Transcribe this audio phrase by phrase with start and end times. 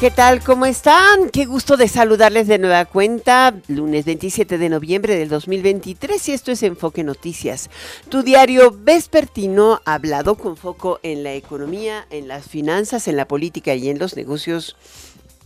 [0.00, 0.44] ¿Qué tal?
[0.44, 1.28] ¿Cómo están?
[1.30, 6.52] Qué gusto de saludarles de nueva cuenta, lunes 27 de noviembre del 2023 y esto
[6.52, 7.68] es Enfoque Noticias,
[8.08, 13.74] tu diario vespertino hablado con foco en la economía, en las finanzas, en la política
[13.74, 14.76] y en los negocios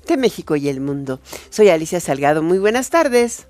[0.06, 1.20] de México y el mundo.
[1.48, 3.47] Soy Alicia Salgado, muy buenas tardes.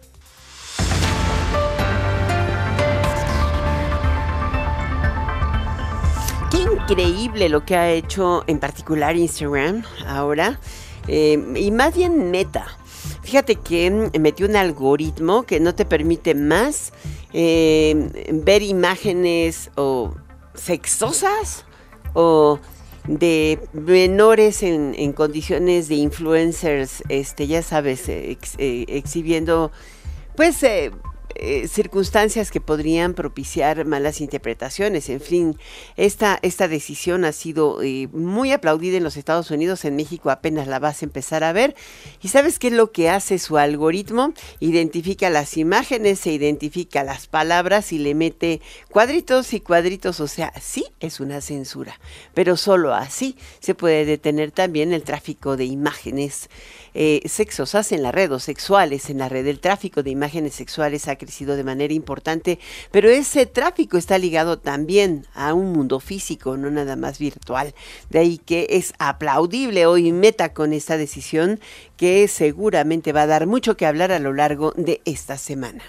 [6.93, 10.59] increíble lo que ha hecho en particular Instagram ahora,
[11.09, 12.67] eh, y más bien Meta.
[13.23, 16.93] Fíjate que metió un algoritmo que no te permite más
[17.33, 20.15] eh, ver imágenes o
[20.55, 21.65] sexosas
[22.15, 22.59] o
[23.07, 29.73] de menores en, condiciones de influencers, este, ya sabes, eh, exhibiendo
[30.37, 30.91] pues eh,
[31.69, 35.09] circunstancias que podrían propiciar malas interpretaciones.
[35.09, 35.59] En fin,
[35.97, 40.67] esta, esta decisión ha sido eh, muy aplaudida en los Estados Unidos, en México apenas
[40.67, 41.75] la vas a empezar a ver.
[42.23, 44.35] ¿Y sabes qué es lo que hace su algoritmo?
[44.61, 48.61] Identifica las imágenes, se identifica las palabras y le mete
[48.91, 51.99] cuadritos y cuadritos, o sea, sí es una censura,
[52.35, 56.49] pero solo así se puede detener también el tráfico de imágenes
[56.95, 59.47] eh, sexosas en la red o sexuales en la red.
[59.47, 62.59] El tráfico de imágenes sexuales ha crecido de manera importante,
[62.91, 67.75] pero ese tráfico está ligado también a un mundo físico, no nada más virtual.
[68.11, 71.61] De ahí que es aplaudible hoy Meta con esta decisión
[71.97, 75.85] que seguramente va a dar mucho que hablar a lo largo de esta semana.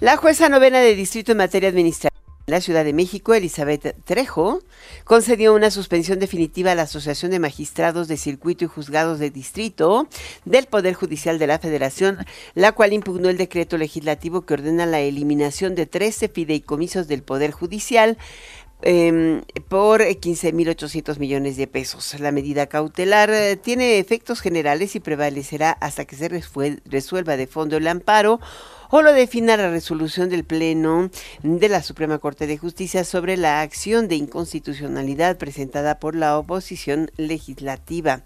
[0.00, 2.09] La jueza novena de distrito en materia administrativa
[2.46, 4.60] la Ciudad de México, Elizabeth Trejo,
[5.04, 10.08] concedió una suspensión definitiva a la Asociación de Magistrados de Circuito y Juzgados de Distrito
[10.44, 12.18] del Poder Judicial de la Federación,
[12.54, 17.52] la cual impugnó el decreto legislativo que ordena la eliminación de 13 fideicomisos del Poder
[17.52, 18.18] Judicial
[18.82, 22.18] eh, por 15.800 millones de pesos.
[22.18, 27.76] La medida cautelar eh, tiene efectos generales y prevalecerá hasta que se resuelva de fondo
[27.76, 28.40] el amparo
[28.90, 31.10] o lo defina la resolución del Pleno
[31.42, 37.10] de la Suprema Corte de Justicia sobre la acción de inconstitucionalidad presentada por la oposición
[37.16, 38.22] legislativa.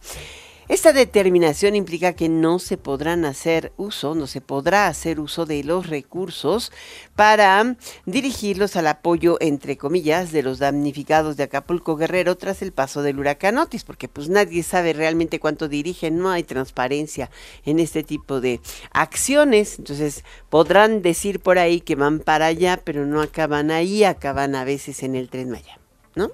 [0.67, 5.63] Esta determinación implica que no se podrán hacer uso, no se podrá hacer uso de
[5.63, 6.73] los recursos
[7.15, 7.77] para
[8.07, 13.19] dirigirlos al apoyo, entre comillas, de los damnificados de Acapulco Guerrero tras el paso del
[13.19, 17.31] huracán Otis, porque pues nadie sabe realmente cuánto dirigen, no hay transparencia
[17.67, 18.61] en este tipo de
[18.91, 24.55] acciones, entonces podrán decir por ahí que van para allá, pero no acaban ahí, acaban
[24.55, 25.79] a veces en el tren Maya,
[26.15, 26.31] ¿no?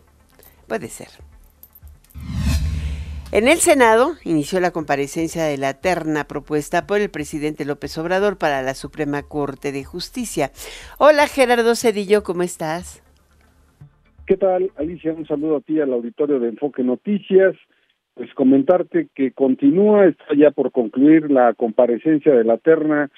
[0.69, 1.30] Puede ser.
[3.33, 8.39] En el Senado inició la comparecencia de la terna propuesta por el presidente López Obrador
[8.39, 10.51] para la Suprema Corte de Justicia.
[10.99, 13.05] Hola Gerardo Cedillo, ¿cómo estás?
[14.27, 15.13] ¿Qué tal, Alicia?
[15.13, 17.55] Un saludo a ti al auditorio de Enfoque Noticias.
[18.15, 23.11] Pues comentarte que continúa, está ya por concluir la comparecencia de la terna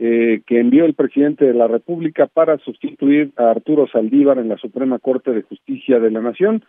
[0.00, 4.56] eh, que envió el presidente de la República para sustituir a Arturo Saldívar en la
[4.56, 6.64] Suprema Corte de Justicia de la Nación.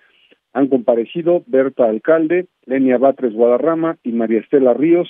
[0.53, 5.09] Han comparecido Berta Alcalde, Lenia Batres Guadarrama y María Estela Ríos,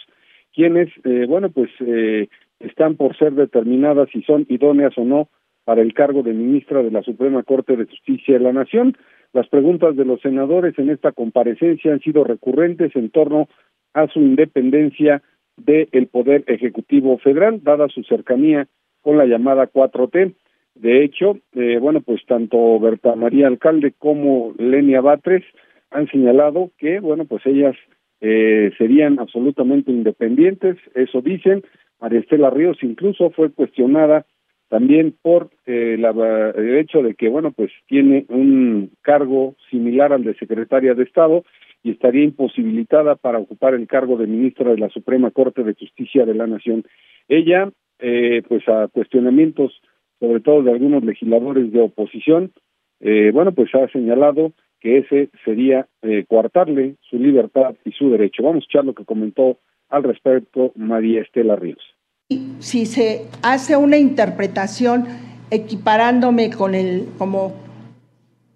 [0.54, 2.28] quienes, eh, bueno, pues eh,
[2.60, 5.30] están por ser determinadas si son idóneas o no
[5.64, 8.98] para el cargo de ministra de la Suprema Corte de Justicia de la Nación.
[9.34, 13.48] Las preguntas de los senadores en esta comparecencia han sido recurrentes en torno
[13.94, 15.22] a su independencia
[15.58, 18.68] del Poder Ejecutivo Federal, dada su cercanía
[19.02, 20.34] con la llamada 4T.
[20.76, 25.44] De hecho, eh, bueno, pues tanto Berta María Alcalde como Lenia Batres
[25.92, 27.76] han señalado que, bueno, pues ellas
[28.22, 31.64] eh, serían absolutamente independientes, eso dicen.
[32.00, 34.26] María Estela Ríos incluso fue cuestionada
[34.70, 40.34] también por eh, el hecho de que, bueno, pues tiene un cargo similar al de
[40.36, 41.44] secretaria de Estado
[41.84, 46.26] y estaría imposibilitada para ocupar el cargo de ministra de la Suprema Corte de Justicia
[46.26, 46.86] de la Nación.
[47.28, 47.70] Ella,
[48.00, 49.74] eh, pues a cuestionamientos
[50.22, 52.52] sobre todo de algunos legisladores de oposición,
[53.00, 58.44] eh, bueno, pues ha señalado que ese sería eh, coartarle su libertad y su derecho.
[58.44, 59.58] Vamos a escuchar lo que comentó
[59.90, 61.84] al respecto María Estela Ríos.
[62.60, 65.06] Si se hace una interpretación
[65.50, 67.56] equiparándome con el como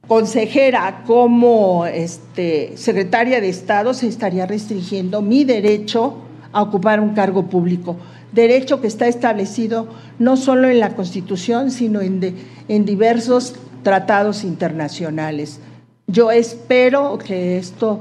[0.08, 6.22] consejera, como este, secretaria de Estado, se estaría restringiendo mi derecho
[6.52, 7.98] a ocupar un cargo público,
[8.32, 9.88] derecho que está establecido
[10.20, 12.36] no solo en la Constitución, sino en,
[12.68, 15.60] en diversos tratados internacionales.
[16.08, 18.00] Yo espero que esto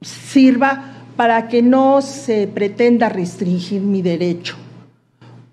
[0.00, 4.56] sirva para que no se pretenda restringir mi derecho.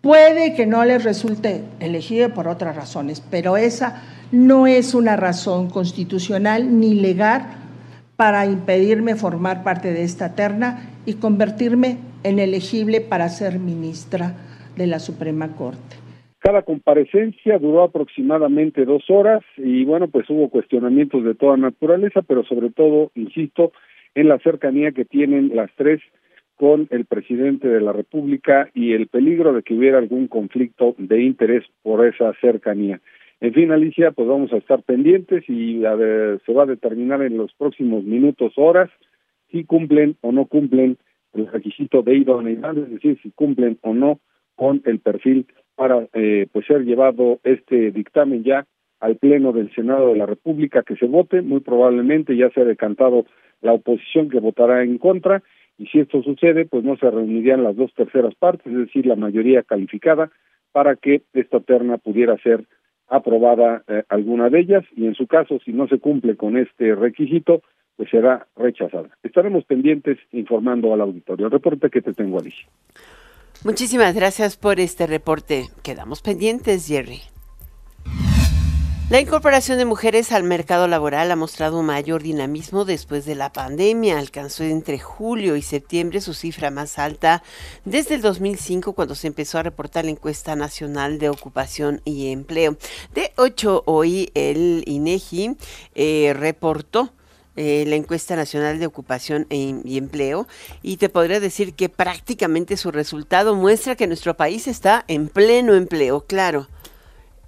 [0.01, 4.01] Puede que no les resulte elegible por otras razones, pero esa
[4.31, 7.45] no es una razón constitucional ni legal
[8.18, 14.36] para impedirme formar parte de esta terna y convertirme en elegible para ser ministra
[14.75, 15.98] de la Suprema Corte.
[16.40, 22.44] Cada comparecencia duró aproximadamente dos horas y bueno, pues hubo cuestionamientos de toda naturaleza, pero
[22.44, 23.72] sobre todo, insisto,
[24.14, 26.02] en la cercanía que tienen las tres
[26.56, 31.24] con el presidente de la República y el peligro de que hubiera algún conflicto de
[31.24, 33.00] interés por esa cercanía.
[33.42, 37.54] En fin, Alicia, pues vamos a estar pendientes y se va a determinar en los
[37.54, 38.90] próximos minutos, horas,
[39.52, 40.98] si cumplen o no cumplen
[41.33, 44.19] el requisito de idoneidad, es decir, si cumplen o no
[44.56, 48.65] con el perfil para eh, pues ser llevado este dictamen ya
[49.00, 52.65] al pleno del Senado de la República que se vote, muy probablemente ya se ha
[52.65, 53.25] decantado
[53.62, 55.44] la oposición que votará en contra.
[55.77, 59.15] Y si esto sucede, pues no se reunirían las dos terceras partes, es decir, la
[59.15, 60.31] mayoría calificada
[60.71, 62.65] para que esta terna pudiera ser
[63.07, 64.86] aprobada eh, alguna de ellas.
[64.95, 67.62] Y en su caso, si no se cumple con este requisito,
[67.95, 69.10] pues será rechazada.
[69.24, 71.50] Estaremos pendientes informando al auditorio.
[71.50, 72.68] Reporte que te tengo, Alicia.
[73.63, 75.68] Muchísimas gracias por este reporte.
[75.84, 77.22] Quedamos pendientes, Jerry.
[79.10, 83.54] La incorporación de mujeres al mercado laboral ha mostrado un mayor dinamismo después de la
[83.54, 84.18] pandemia.
[84.18, 87.44] Alcanzó entre julio y septiembre su cifra más alta
[87.86, 92.78] desde el 2005 cuando se empezó a reportar la encuesta nacional de ocupación y empleo.
[93.13, 95.57] De 8 hoy el INEGI
[95.94, 97.13] eh, reportó
[97.55, 100.47] eh, la encuesta nacional de ocupación e y empleo
[100.81, 105.75] y te podría decir que prácticamente su resultado muestra que nuestro país está en pleno
[105.75, 106.67] empleo, claro,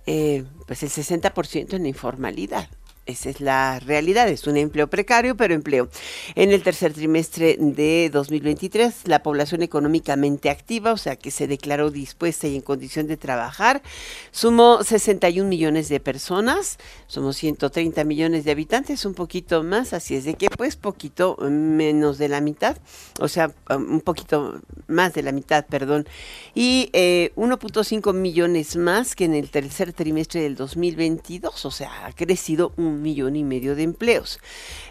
[0.06, 2.70] eh, pues el 60% en informalidad.
[3.06, 5.90] Esa es la realidad, es un empleo precario, pero empleo.
[6.34, 11.92] En el tercer trimestre de 2023, la población económicamente activa, o sea, que se declaró
[11.92, 13.84] dispuesta y en condición de trabajar,
[14.32, 20.24] sumó 61 millones de personas, somos 130 millones de habitantes, un poquito más, así es
[20.24, 22.76] de que pues poquito menos de la mitad,
[23.20, 26.08] o sea, un poquito más de la mitad, perdón,
[26.56, 32.12] y 1.5 eh, millones más que en el tercer trimestre del 2022, o sea, ha
[32.12, 34.40] crecido un millón y medio de empleos.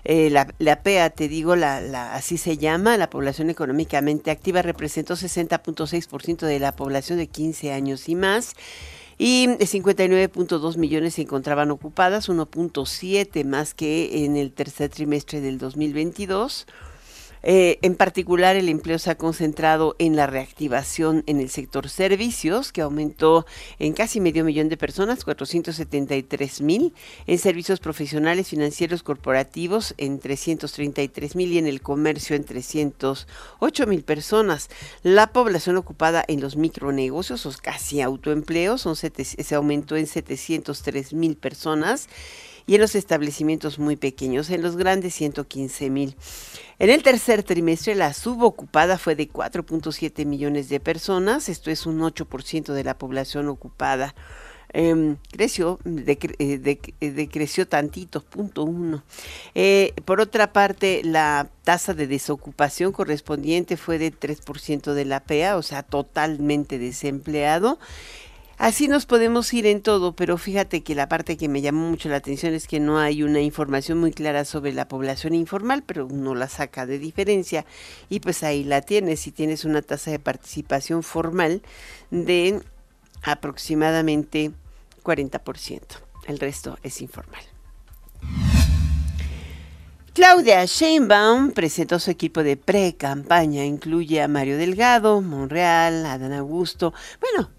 [0.05, 6.47] Eh, la, PEA, te digo, la, así se llama, la población económicamente activa representó 60.6%
[6.47, 8.55] de la población de 15 años y más
[9.19, 16.67] y 59.2 millones se encontraban ocupadas, 1.7 más que en el tercer trimestre del 2022.
[17.47, 22.73] Eh, en particular, el empleo se ha concentrado en la reactivación en el sector servicios,
[22.73, 23.45] que aumentó
[23.79, 26.95] en casi medio millón de personas, 473 mil,
[27.27, 34.03] en servicios profesionales, financieros, corporativos, en 333 mil y en el comercio en 308 mil
[34.05, 34.71] personas.
[35.03, 41.37] La población ocupada en los micronegocios, o casi autoempleos, son se aumentó en 703 mil
[41.37, 42.09] personas
[42.67, 46.17] y en los establecimientos muy pequeños, en los grandes 115 mil.
[46.79, 52.01] En el tercer trimestre la subocupada fue de 4.7 millones de personas, esto es un
[52.01, 54.15] 8% de la población ocupada.
[54.77, 59.05] Em, creció, eh, decreció tantito, punto uno.
[59.55, 65.57] Eh, por otra parte, la tasa de desocupación correspondiente fue de 3% de la PEA,
[65.57, 67.79] o sea, totalmente desempleado.
[68.65, 72.09] Así nos podemos ir en todo, pero fíjate que la parte que me llamó mucho
[72.09, 76.07] la atención es que no hay una información muy clara sobre la población informal, pero
[76.07, 77.67] uno la saca de diferencia
[78.09, 79.21] y pues ahí la tienes.
[79.21, 81.61] Si tienes una tasa de participación formal
[82.11, 82.63] de
[83.23, 84.53] aproximadamente
[85.03, 85.83] 40%,
[86.27, 87.43] el resto es informal.
[90.15, 97.51] Claudia Sheinbaum presentó su equipo de pre-campaña, incluye a Mario Delgado, Monreal, Adán Augusto, bueno,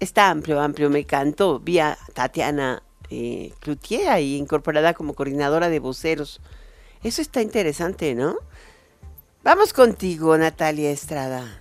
[0.00, 0.90] está amplio, amplio.
[0.90, 1.60] Me encantó.
[1.60, 6.40] Vi a Tatiana eh, Cloutier ahí incorporada como coordinadora de voceros.
[7.02, 8.36] Eso está interesante, ¿no?
[9.44, 11.60] Vamos contigo, Natalia Estrada.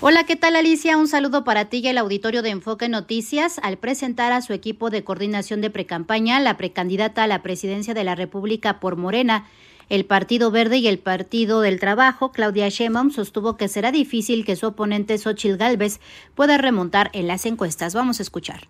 [0.00, 0.98] Hola, ¿qué tal Alicia?
[0.98, 3.58] Un saludo para ti y el auditorio de Enfoque Noticias.
[3.62, 8.04] Al presentar a su equipo de coordinación de precampaña, la precandidata a la presidencia de
[8.04, 9.46] la República por Morena,
[9.88, 14.56] el Partido Verde y el Partido del Trabajo, Claudia Sheinbaum, sostuvo que será difícil que
[14.56, 16.00] su oponente Xochil Gálvez
[16.34, 17.94] pueda remontar en las encuestas.
[17.94, 18.60] Vamos a escuchar.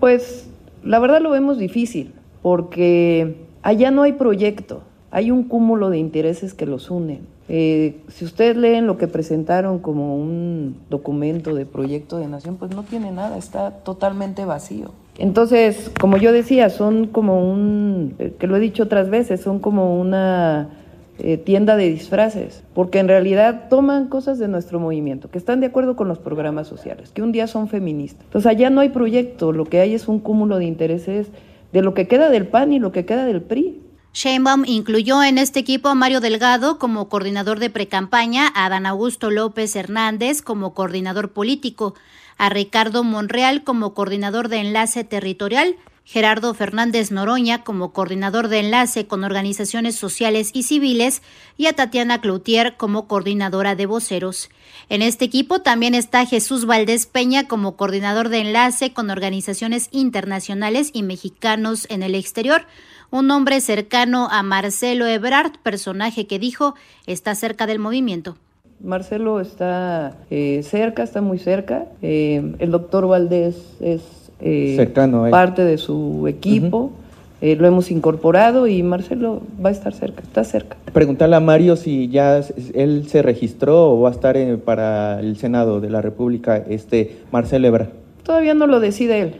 [0.00, 0.48] Pues
[0.82, 6.54] la verdad lo vemos difícil, porque allá no hay proyecto, hay un cúmulo de intereses
[6.54, 7.31] que los unen.
[7.48, 12.74] Eh, si ustedes leen lo que presentaron como un documento de proyecto de nación, pues
[12.74, 14.92] no tiene nada, está totalmente vacío.
[15.18, 19.58] Entonces, como yo decía, son como un, eh, que lo he dicho otras veces, son
[19.58, 20.70] como una
[21.18, 25.66] eh, tienda de disfraces, porque en realidad toman cosas de nuestro movimiento, que están de
[25.66, 28.24] acuerdo con los programas sociales, que un día son feministas.
[28.24, 31.28] Entonces, allá no hay proyecto, lo que hay es un cúmulo de intereses
[31.72, 33.81] de lo que queda del PAN y lo que queda del PRI.
[34.14, 39.30] Sheinbaum incluyó en este equipo a Mario Delgado como coordinador de precampaña, a Dan Augusto
[39.30, 41.94] López Hernández como coordinador político,
[42.36, 49.06] a Ricardo Monreal como coordinador de enlace territorial, Gerardo Fernández Noroña como coordinador de enlace
[49.06, 51.22] con organizaciones sociales y civiles
[51.56, 54.50] y a Tatiana Cloutier como coordinadora de voceros.
[54.88, 60.90] En este equipo también está Jesús Valdés Peña como coordinador de enlace con organizaciones internacionales
[60.92, 62.66] y mexicanos en el exterior,
[63.10, 66.74] un hombre cercano a Marcelo Ebrard, personaje que dijo
[67.06, 68.36] está cerca del movimiento.
[68.80, 71.86] Marcelo está eh, cerca, está muy cerca.
[72.02, 74.02] Eh, el doctor Valdés es
[74.42, 74.92] eh,
[75.30, 76.92] parte de su equipo.
[77.40, 80.76] lo hemos incorporado y Marcelo va a estar cerca, está cerca.
[80.92, 82.40] Preguntarle a Mario si ya
[82.74, 87.66] él se registró o va a estar para el Senado de la República, este Marcelo
[87.68, 87.88] Ebrard.
[88.22, 89.34] Todavía no lo decide él.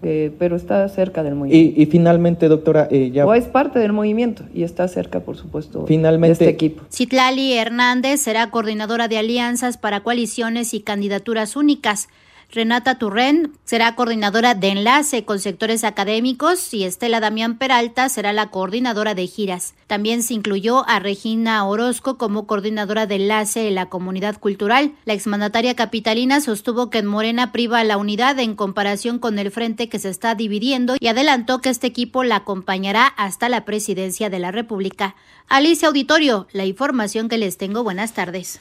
[0.00, 1.80] Eh, pero está cerca del movimiento.
[1.80, 3.26] Y, finalmente, doctora, eh, ya...
[3.26, 6.84] O es parte del movimiento y está cerca, por supuesto, finalmente, de este equipo.
[6.92, 12.08] Citlali Hernández será coordinadora de alianzas para coaliciones y candidaturas únicas.
[12.50, 18.50] Renata Turren será coordinadora de enlace con sectores académicos y Estela Damián Peralta será la
[18.50, 19.74] coordinadora de giras.
[19.86, 24.94] También se incluyó a Regina Orozco como coordinadora de enlace en la comunidad cultural.
[25.04, 29.90] La exmandataria capitalina sostuvo que en Morena priva la unidad en comparación con el frente
[29.90, 34.38] que se está dividiendo y adelantó que este equipo la acompañará hasta la presidencia de
[34.38, 35.16] la República.
[35.48, 37.84] Alicia Auditorio, la información que les tengo.
[37.84, 38.58] Buenas tardes.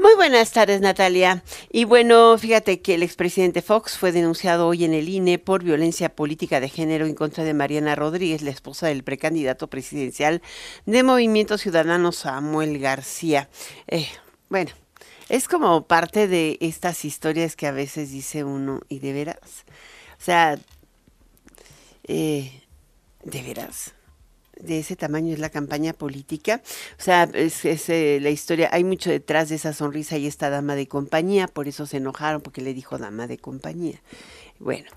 [0.00, 1.44] Muy buenas tardes, Natalia.
[1.70, 6.16] Y bueno, fíjate que el expresidente Fox fue denunciado hoy en el INE por violencia
[6.16, 10.40] política de género en contra de Mariana Rodríguez, la esposa del precandidato presidencial
[10.86, 13.50] de Movimiento Ciudadano Samuel García.
[13.88, 14.08] Eh,
[14.48, 14.70] bueno,
[15.28, 19.66] es como parte de estas historias que a veces dice uno, y de veras.
[20.18, 20.58] O sea,
[22.04, 22.62] eh,
[23.22, 23.92] de veras
[24.62, 26.62] de ese tamaño es la campaña política.
[26.98, 30.74] O sea, es, eh, la historia, hay mucho detrás de esa sonrisa y esta dama
[30.74, 34.00] de compañía, por eso se enojaron, porque le dijo dama de compañía.
[34.58, 34.90] Bueno,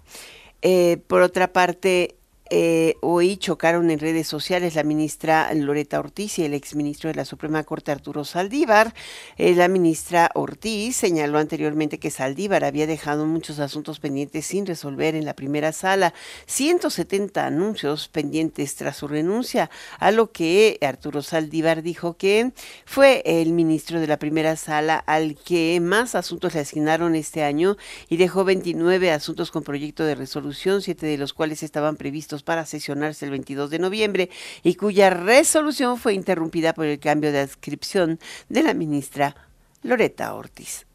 [0.62, 2.15] eh, por otra parte,
[2.55, 7.25] eh, hoy chocaron en redes sociales la ministra Loreta Ortiz y el exministro de la
[7.25, 8.93] Suprema Corte Arturo Saldívar.
[9.38, 15.15] Eh, la ministra Ortiz señaló anteriormente que Saldívar había dejado muchos asuntos pendientes sin resolver
[15.15, 16.13] en la primera sala,
[16.45, 22.51] 170 anuncios pendientes tras su renuncia, a lo que Arturo Saldívar dijo que
[22.86, 27.77] fue el ministro de la primera sala al que más asuntos le asignaron este año
[28.10, 32.66] y dejó 29 asuntos con proyecto de resolución, siete de los cuales estaban previstos para
[32.66, 34.30] sesionarse el 22 de noviembre
[34.64, 38.20] y cuya resolución fue interrumpida por el cambio de adscripción
[38.50, 39.36] de la ministra
[39.82, 40.86] Loreta Ortiz.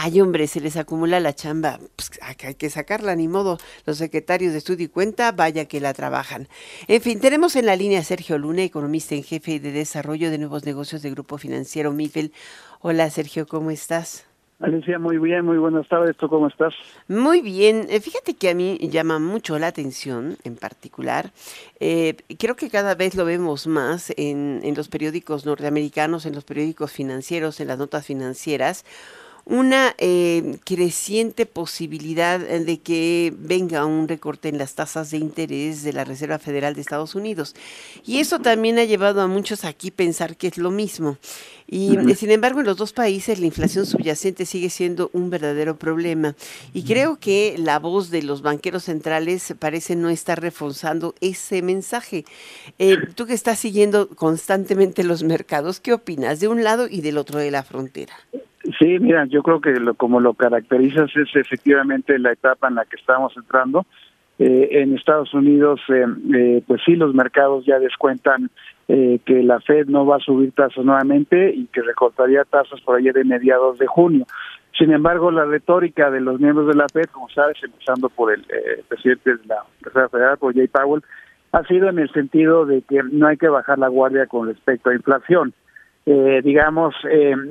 [0.00, 1.80] Ay, hombre, se les acumula la chamba.
[1.96, 3.58] Pues, hay que sacarla, ni modo.
[3.84, 6.48] Los secretarios de estudio y cuenta, vaya que la trabajan.
[6.86, 10.38] En fin, tenemos en la línea a Sergio Luna, economista en jefe de desarrollo de
[10.38, 12.32] nuevos negocios de Grupo Financiero MIFEL.
[12.80, 14.24] Hola, Sergio, ¿cómo estás?
[14.60, 16.16] Alicia, muy bien, muy buenas tardes.
[16.16, 16.74] ¿Tú cómo estás?
[17.06, 17.86] Muy bien.
[17.90, 21.30] Eh, fíjate que a mí llama mucho la atención, en particular.
[21.78, 26.44] Eh, creo que cada vez lo vemos más en, en los periódicos norteamericanos, en los
[26.44, 28.84] periódicos financieros, en las notas financieras
[29.48, 35.94] una eh, creciente posibilidad de que venga un recorte en las tasas de interés de
[35.94, 37.54] la Reserva Federal de Estados Unidos.
[38.04, 41.16] Y eso también ha llevado a muchos aquí pensar que es lo mismo.
[41.66, 46.34] Y sin embargo, en los dos países la inflación subyacente sigue siendo un verdadero problema.
[46.74, 52.26] Y creo que la voz de los banqueros centrales parece no estar reforzando ese mensaje.
[52.78, 57.16] Eh, tú que estás siguiendo constantemente los mercados, ¿qué opinas de un lado y del
[57.16, 58.14] otro de la frontera?
[58.78, 62.84] Sí, mira, yo creo que lo, como lo caracterizas es efectivamente la etapa en la
[62.84, 63.86] que estamos entrando.
[64.38, 68.50] eh, en Estados Unidos, eh, eh, pues sí, los mercados ya descuentan
[68.88, 73.12] que la Fed no va a subir tasas nuevamente y que recortaría tasas por ayer
[73.12, 74.24] de mediados de junio.
[74.78, 78.46] Sin embargo, la retórica de los miembros de la Fed, como sabes, empezando por el
[78.88, 81.02] presidente de la Reserva Federal, por Jay Powell,
[81.52, 84.88] ha sido en el sentido de que no hay que bajar la guardia con respecto
[84.88, 85.52] a inflación.
[86.42, 86.94] Digamos,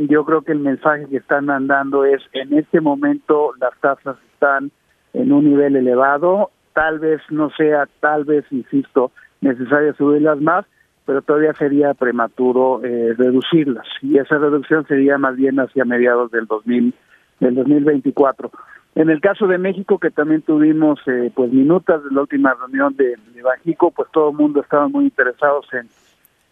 [0.10, 4.72] yo creo que el mensaje que están mandando es, en este momento las tasas están
[5.14, 9.12] en un nivel elevado, tal vez no sea, tal vez, insisto,
[9.42, 10.66] necesario subirlas más,
[11.08, 16.46] pero todavía sería prematuro eh, reducirlas y esa reducción sería más bien hacia mediados del
[16.46, 16.94] 2000
[17.40, 18.52] del 2024.
[18.96, 22.96] En el caso de México, que también tuvimos eh, pues minutas de la última reunión
[22.96, 25.88] de, de Bajico, pues todo el mundo estaba muy interesados en,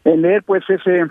[0.05, 1.05] en leer pues ese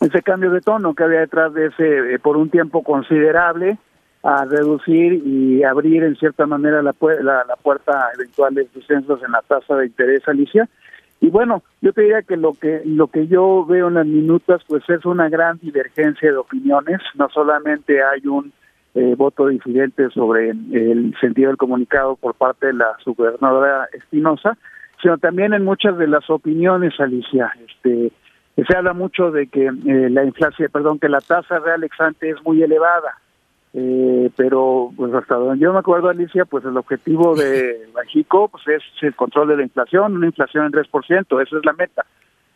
[0.00, 3.78] ese cambio de tono que había detrás de ese eh, por un tiempo considerable
[4.22, 9.32] a reducir y abrir en cierta manera la, la, la puerta a eventuales descensos en
[9.32, 10.68] la tasa de interés, Alicia.
[11.20, 14.62] Y bueno, yo te diría que lo que lo que yo veo en las minutas
[14.66, 18.52] pues es una gran divergencia de opiniones, no solamente hay un
[18.94, 24.56] eh, voto disidente sobre el sentido del comunicado por parte de la subgobernadora Espinosa,
[25.00, 28.12] sino también en muchas de las opiniones, Alicia, este
[28.64, 32.42] se habla mucho de que eh, la inflación, perdón, que la tasa real exante es
[32.44, 33.18] muy elevada,
[33.72, 38.66] eh, pero pues hasta donde yo me acuerdo Alicia pues el objetivo de México pues
[38.66, 42.04] es el control de la inflación una inflación en 3% esa es la meta.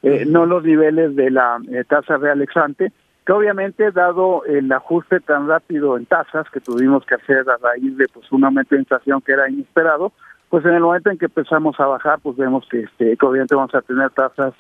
[0.03, 2.93] Eh, no los niveles de la eh, tasa real exante
[3.25, 7.97] que obviamente dado el ajuste tan rápido en tasas que tuvimos que hacer a raíz
[7.97, 10.13] de pues un aumento de inflación que era inesperado
[10.51, 13.55] pues en el momento en que empezamos a bajar pues vemos que este que obviamente
[13.55, 14.53] vamos a tener tasas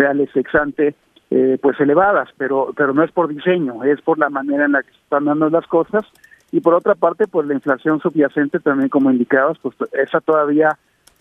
[0.00, 0.94] reales exante
[1.30, 4.82] eh, pues elevadas, pero pero no es por diseño, es por la manera en la
[4.82, 6.04] que se están dando las cosas
[6.50, 10.76] y por otra parte pues la inflación subyacente también como indicabas, pues esa todavía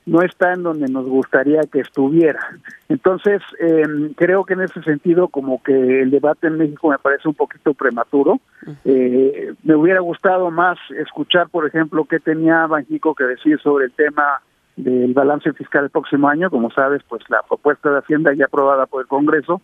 [0.10, 2.40] no está en donde nos gustaría que estuviera.
[2.88, 3.84] Entonces, eh,
[4.16, 7.74] creo que en ese sentido, como que el debate en México me parece un poquito
[7.74, 8.40] prematuro.
[8.86, 13.92] Eh, me hubiera gustado más escuchar, por ejemplo, qué tenía Banjico que decir sobre el
[13.92, 14.42] tema
[14.84, 16.50] del balance fiscal el próximo año.
[16.50, 19.62] Como sabes, pues la propuesta de Hacienda ya aprobada por el Congreso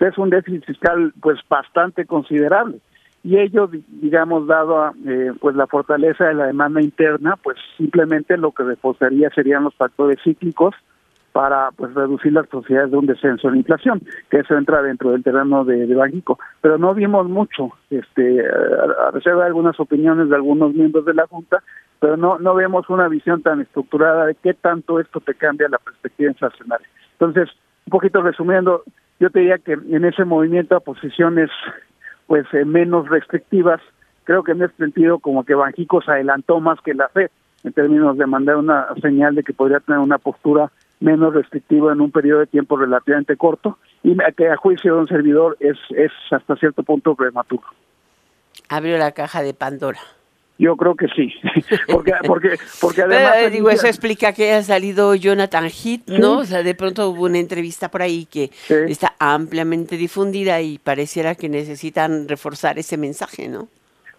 [0.00, 2.80] es un déficit fiscal pues bastante considerable
[3.22, 8.52] y ello digamos dado eh, pues la fortaleza de la demanda interna pues simplemente lo
[8.52, 10.74] que reforzaría serían los factores cíclicos
[11.32, 15.22] para pues reducir las posibilidades de un descenso en inflación que eso entra dentro del
[15.22, 16.22] terreno de, de
[16.60, 21.26] pero no vimos mucho este a reserva de algunas opiniones de algunos miembros de la
[21.26, 21.62] junta
[22.04, 25.78] pero no no vemos una visión tan estructurada de qué tanto esto te cambia la
[25.78, 27.48] perspectiva inflacionaria entonces
[27.86, 28.82] un poquito resumiendo
[29.20, 31.48] yo te diría que en ese movimiento a posiciones
[32.26, 33.80] pues eh, menos restrictivas,
[34.24, 37.30] creo que en ese sentido como que Banjico se adelantó más que la FED
[37.64, 42.00] en términos de mandar una señal de que podría tener una postura menos restrictiva en
[42.00, 46.12] un periodo de tiempo relativamente corto y que a juicio de un servidor es, es
[46.30, 47.66] hasta cierto punto prematuro.
[48.68, 50.00] Abrió la caja de Pandora.
[50.56, 51.34] Yo creo que sí,
[51.92, 56.38] porque porque porque además digo eso explica que haya salido Jonathan Heath, ¿no?
[56.38, 58.50] O sea, de pronto hubo una entrevista por ahí que
[58.88, 63.66] está ampliamente difundida y pareciera que necesitan reforzar ese mensaje, ¿no?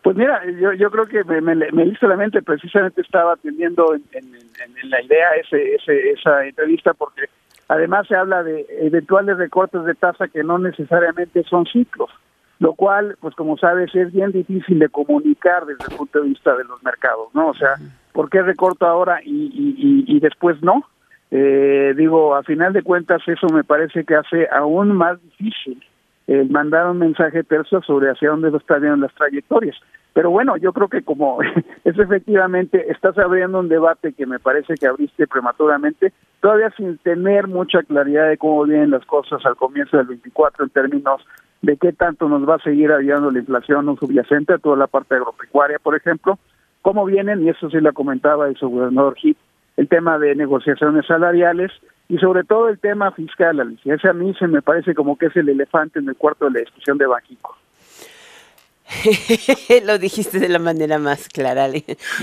[0.02, 3.96] Pues mira, yo, yo creo que me, me, me hizo la mente, precisamente estaba atendiendo
[3.96, 7.24] en, en, la idea ese, ese, esa entrevista porque
[7.70, 12.12] además se habla de eventuales recortes de tasa que no necesariamente son ciclos
[12.60, 16.56] lo cual, pues como sabes, es bien difícil de comunicar desde el punto de vista
[16.56, 17.50] de los mercados, ¿no?
[17.50, 17.76] O sea,
[18.14, 20.84] ¿por qué recorto ahora y, y, y, después no?
[21.32, 25.84] Eh, digo, a final de cuentas, eso me parece que hace aún más difícil
[26.28, 29.76] el mandar un mensaje tercio sobre hacia dónde lo están viendo las trayectorias.
[30.16, 31.40] Pero bueno, yo creo que como
[31.84, 37.48] es efectivamente, estás abriendo un debate que me parece que abriste prematuramente, todavía sin tener
[37.50, 41.22] mucha claridad de cómo vienen las cosas al comienzo del 24 en términos
[41.62, 44.88] de qué tanto nos va a seguir ayudando la inflación no subyacente a toda la
[44.88, 46.40] parte agropecuaria, por ejemplo,
[46.82, 49.38] cómo vienen, y eso sí lo comentaba el gobernador Hip,
[49.76, 51.74] el tema de negociaciones salariales
[52.08, 53.96] y sobre todo el tema fiscal, Alicia.
[53.96, 56.52] Ese a mí se me parece como que es el elefante en el cuarto de
[56.52, 57.58] la discusión de Banjico.
[59.84, 61.70] Lo dijiste de la manera más clara.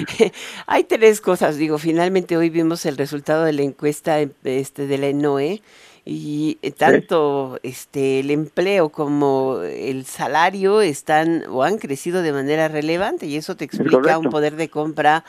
[0.67, 5.09] Hay tres cosas, digo, finalmente hoy vimos el resultado de la encuesta este, de la
[5.09, 5.63] ENOE
[6.05, 12.67] y eh, tanto este el empleo como el salario están o han crecido de manera
[12.69, 15.25] relevante y eso te explica un poder de compra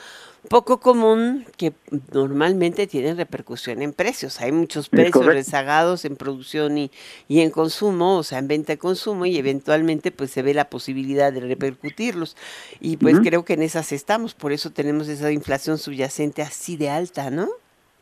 [0.48, 1.72] poco común que
[2.12, 4.40] normalmente tiene repercusión en precios.
[4.40, 6.90] Hay muchos precios rezagados en producción y,
[7.28, 10.66] y en consumo, o sea, en venta y consumo, y eventualmente pues se ve la
[10.70, 12.36] posibilidad de repercutirlos.
[12.80, 16.90] Y pues creo que en esas estamos, por eso tenemos esa inflación subyacente así de
[16.90, 17.48] alta, ¿no?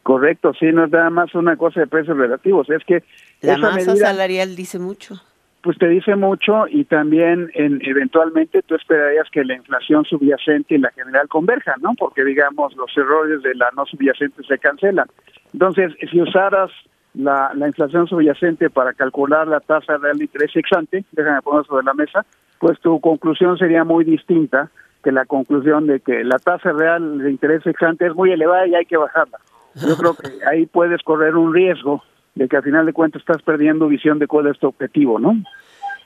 [0.02, 3.04] Correcto, sí, no es nada más una cosa de precios relativos, es que
[3.40, 5.22] la masa salarial dice mucho.
[5.62, 10.78] Pues te dice mucho y también en, eventualmente tú esperarías que la inflación subyacente y
[10.78, 11.92] la general converjan, ¿no?
[11.96, 15.06] Porque digamos los errores de la no subyacente se cancelan.
[15.52, 16.70] Entonces, si usaras
[17.14, 21.84] la, la inflación subyacente para calcular la tasa real de interés exante, déjame poner sobre
[21.84, 22.26] la mesa,
[22.58, 24.70] pues tu conclusión sería muy distinta
[25.02, 28.74] que la conclusión de que la tasa real de interés exante es muy elevada y
[28.74, 29.38] hay que bajarla.
[29.74, 32.02] Yo creo que ahí puedes correr un riesgo
[32.34, 35.36] de que al final de cuentas estás perdiendo visión de cuál es tu objetivo, ¿no?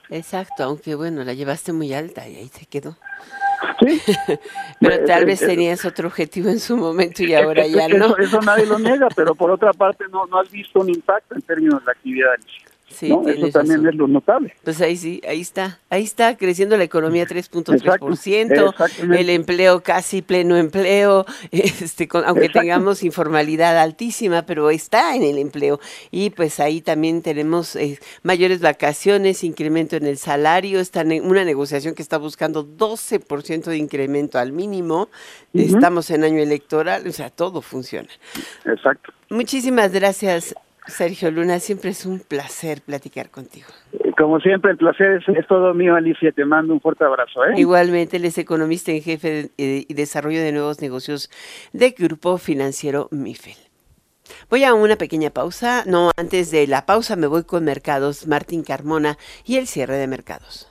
[0.09, 2.97] Exacto, aunque bueno, la llevaste muy alta y ahí se quedó.
[3.79, 4.01] Sí.
[4.79, 8.15] pero eh, tal vez eh, tenías otro objetivo en su momento y ahora ya no.
[8.17, 11.41] Eso, nadie lo niega, pero por otra parte no, no has visto un impacto en
[11.41, 12.35] términos de actividad.
[12.97, 14.55] Sí, Eso también es lo notable.
[14.63, 20.57] Pues ahí sí, ahí está, ahí está creciendo la economía 3.3%, el empleo casi pleno
[20.57, 25.79] empleo, este, aunque tengamos informalidad altísima, pero está en el empleo.
[26.09, 31.93] Y pues ahí también tenemos eh, mayores vacaciones, incremento en el salario, está una negociación
[31.93, 35.09] que está buscando 12% de incremento al mínimo,
[35.53, 38.09] estamos en año electoral, o sea, todo funciona.
[38.65, 39.13] Exacto.
[39.29, 40.55] Muchísimas gracias,
[40.87, 43.67] Sergio Luna, siempre es un placer platicar contigo.
[44.17, 46.31] Como siempre, el placer es, todo mío, Alicia.
[46.31, 47.45] Te mando un fuerte abrazo.
[47.45, 47.53] ¿eh?
[47.57, 51.29] Igualmente, él es economista en jefe y desarrollo de nuevos negocios
[51.71, 53.57] de Grupo Financiero MIFEL.
[54.49, 55.83] Voy a una pequeña pausa.
[55.85, 60.07] No, antes de la pausa me voy con Mercados, Martín Carmona y el cierre de
[60.07, 60.67] mercados.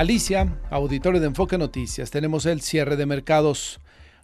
[0.00, 3.80] Alicia, auditorio de Enfoque Noticias, tenemos el cierre de mercados.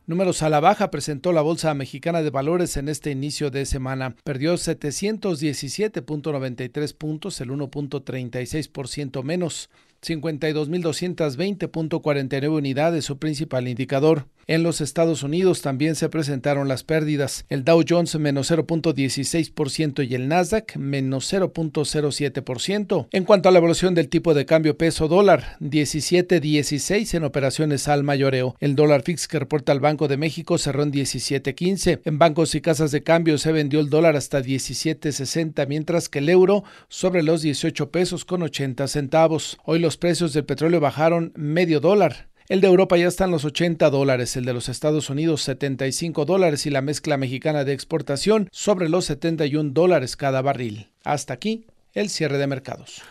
[0.07, 4.17] Números a la baja presentó la Bolsa Mexicana de Valores en este inicio de semana.
[4.25, 9.69] Perdió 717.93 puntos, el 1.36% menos.
[10.01, 14.29] 52.220.49 unidades, su principal indicador.
[14.49, 17.47] En los Estados Unidos también se presentaron las pérdidas.
[17.49, 23.09] El Dow Jones menos 0.16% y el Nasdaq menos 0.07%.
[23.11, 28.05] En cuanto a la evolución del tipo de cambio peso dólar, 17.16 en operaciones al
[28.05, 28.55] mayoreo.
[28.61, 32.03] El dólar fix que reporta el Banco de México cerró en 17.15.
[32.05, 36.29] En bancos y casas de cambio se vendió el dólar hasta 17.60, mientras que el
[36.29, 39.59] euro sobre los 18 pesos con 80 centavos.
[39.65, 42.29] Hoy los precios del petróleo bajaron medio dólar.
[42.49, 46.25] El de Europa ya está en los 80 dólares, el de los Estados Unidos 75
[46.25, 50.91] dólares y la mezcla mexicana de exportación sobre los 71 dólares cada barril.
[51.03, 53.03] Hasta aquí el cierre de mercados.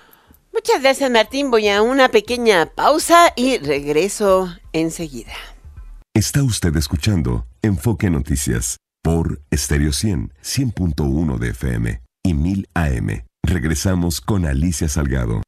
[0.54, 5.34] Muchas gracias Martín, voy a una pequeña pausa y regreso enseguida.
[6.14, 13.26] Está usted escuchando Enfoque Noticias por Stereo 100, 100.1 de FM y 1000 AM.
[13.44, 15.42] Regresamos con Alicia Salgado.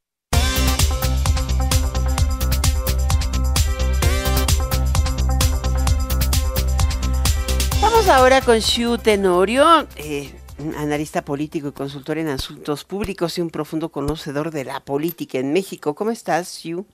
[8.10, 9.65] Ahora con Xiu Tenorio,
[9.98, 10.32] eh,
[10.78, 15.52] analista político y consultor en asuntos públicos y un profundo conocedor de la política en
[15.52, 15.93] México.
[15.93, 16.86] ¿Cómo estás, Xiu?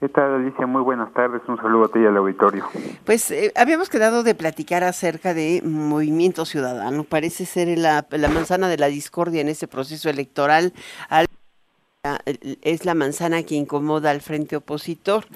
[0.00, 0.66] ¿Qué tal, Alicia?
[0.66, 1.40] Muy buenas tardes.
[1.48, 2.66] Un saludo a ti y al auditorio.
[3.04, 7.04] Pues eh, habíamos quedado de platicar acerca de Movimiento Ciudadano.
[7.04, 10.74] Parece ser la, la manzana de la discordia en este proceso electoral.
[11.08, 11.26] Al
[12.62, 15.26] es la manzana que incomoda al frente opositor,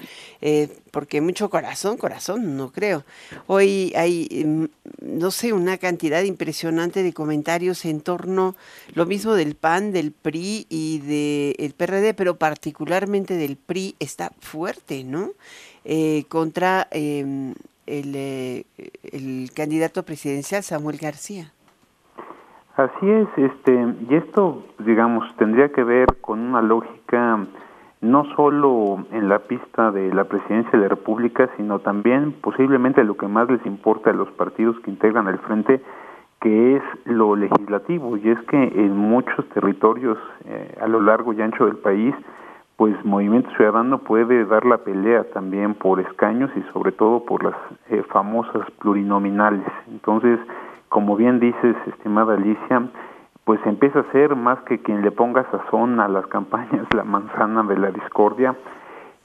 [0.41, 3.03] eh, porque mucho corazón, corazón, no creo.
[3.47, 4.65] Hoy hay, mm,
[5.01, 8.55] no sé, una cantidad impresionante de comentarios en torno,
[8.93, 15.03] lo mismo del PAN, del PRI y del PRD, pero particularmente del PRI está fuerte,
[15.03, 15.31] ¿no?
[15.85, 17.55] Eh, contra em,
[17.87, 18.63] eh,
[19.11, 21.53] el candidato presidencial Samuel García.
[22.79, 27.45] Así es, este, y esto, digamos, tendría que ver con una lógica
[27.99, 33.17] no solo en la pista de la presidencia de la República, sino también posiblemente lo
[33.17, 35.81] que más les importa a los partidos que integran el frente,
[36.39, 41.41] que es lo legislativo, y es que en muchos territorios eh, a lo largo y
[41.41, 42.15] ancho del país,
[42.77, 47.55] pues Movimiento Ciudadano puede dar la pelea también por escaños y sobre todo por las
[47.89, 49.67] eh, famosas plurinominales.
[49.89, 50.39] Entonces,
[50.89, 52.89] como bien dices, estimada Alicia,
[53.45, 57.63] pues empieza a ser más que quien le ponga sazón a las campañas la manzana
[57.63, 58.55] de la discordia.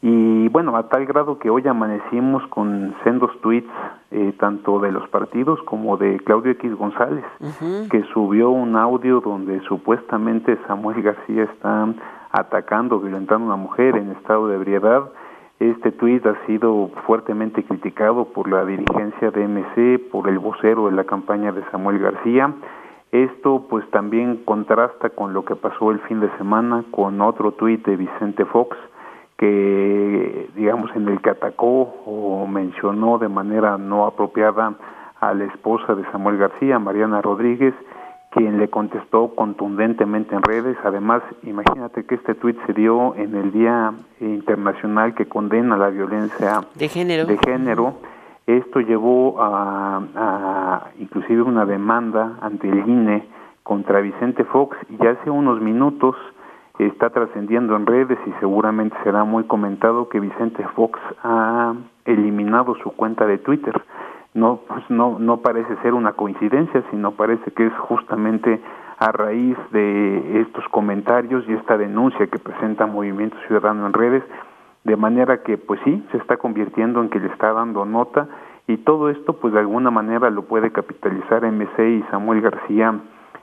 [0.00, 3.70] Y bueno, a tal grado que hoy amanecimos con sendos tweets,
[4.10, 7.24] eh, tanto de los partidos como de Claudio X González,
[7.90, 11.88] que subió un audio donde supuestamente Samuel García está
[12.32, 15.04] atacando, violentando a una mujer en estado de ebriedad
[15.60, 20.92] este tuit ha sido fuertemente criticado por la dirigencia de MC, por el vocero de
[20.92, 22.52] la campaña de Samuel García.
[23.12, 27.86] Esto pues también contrasta con lo que pasó el fin de semana con otro tuit
[27.86, 28.76] de Vicente Fox
[29.36, 34.74] que digamos en el que atacó o mencionó de manera no apropiada
[35.20, 37.74] a la esposa de Samuel García, Mariana Rodríguez,
[38.34, 40.76] quien le contestó contundentemente en redes.
[40.82, 46.62] Además, imagínate que este tuit se dio en el Día Internacional que condena la violencia
[46.74, 47.26] de género.
[47.26, 47.94] De género.
[48.46, 53.24] Esto llevó a, a inclusive una demanda ante el INE
[53.62, 56.16] contra Vicente Fox y hace unos minutos
[56.78, 61.72] está trascendiendo en redes y seguramente será muy comentado que Vicente Fox ha
[62.04, 63.80] eliminado su cuenta de Twitter
[64.34, 68.60] no pues no no parece ser una coincidencia sino parece que es justamente
[68.98, 74.22] a raíz de estos comentarios y esta denuncia que presenta Movimiento Ciudadano en redes
[74.84, 78.28] de manera que pues sí se está convirtiendo en que le está dando nota
[78.66, 82.98] y todo esto pues de alguna manera lo puede capitalizar MC y Samuel García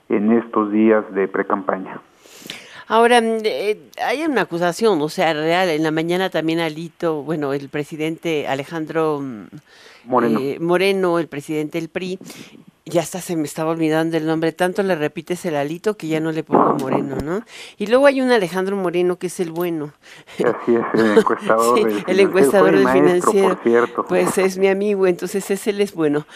[0.08, 2.00] en estos días de precampaña.
[2.92, 7.70] Ahora, eh, hay una acusación, o sea, real, en la mañana también Alito, bueno, el
[7.70, 9.46] presidente Alejandro mm,
[10.04, 10.38] Moreno.
[10.38, 12.18] Eh, Moreno, el presidente del PRI,
[12.84, 16.20] ya hasta se me estaba olvidando el nombre, tanto le repites el alito que ya
[16.20, 17.44] no le pongo Moreno, ¿no?
[17.78, 19.92] Y luego hay un Alejandro Moreno que es el bueno.
[20.34, 23.58] Así es, el encuestador sí, el encuestador del financiero.
[24.08, 26.26] Pues es mi amigo, entonces ese él es bueno.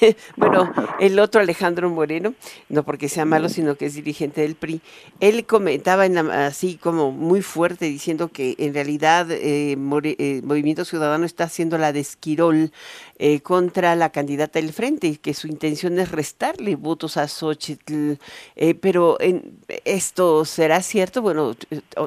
[0.36, 2.34] bueno, el otro Alejandro Moreno,
[2.68, 4.80] no porque sea malo, sino que es dirigente del PRI,
[5.20, 11.24] él comentaba en así como muy fuerte diciendo que en realidad eh, eh, Movimiento Ciudadano
[11.24, 12.72] está haciendo la de Esquirol
[13.18, 18.14] eh, contra la candidata del Frente, que su intención es restarle votos a Xochitl.
[18.56, 21.52] Eh, pero en, esto será cierto, bueno,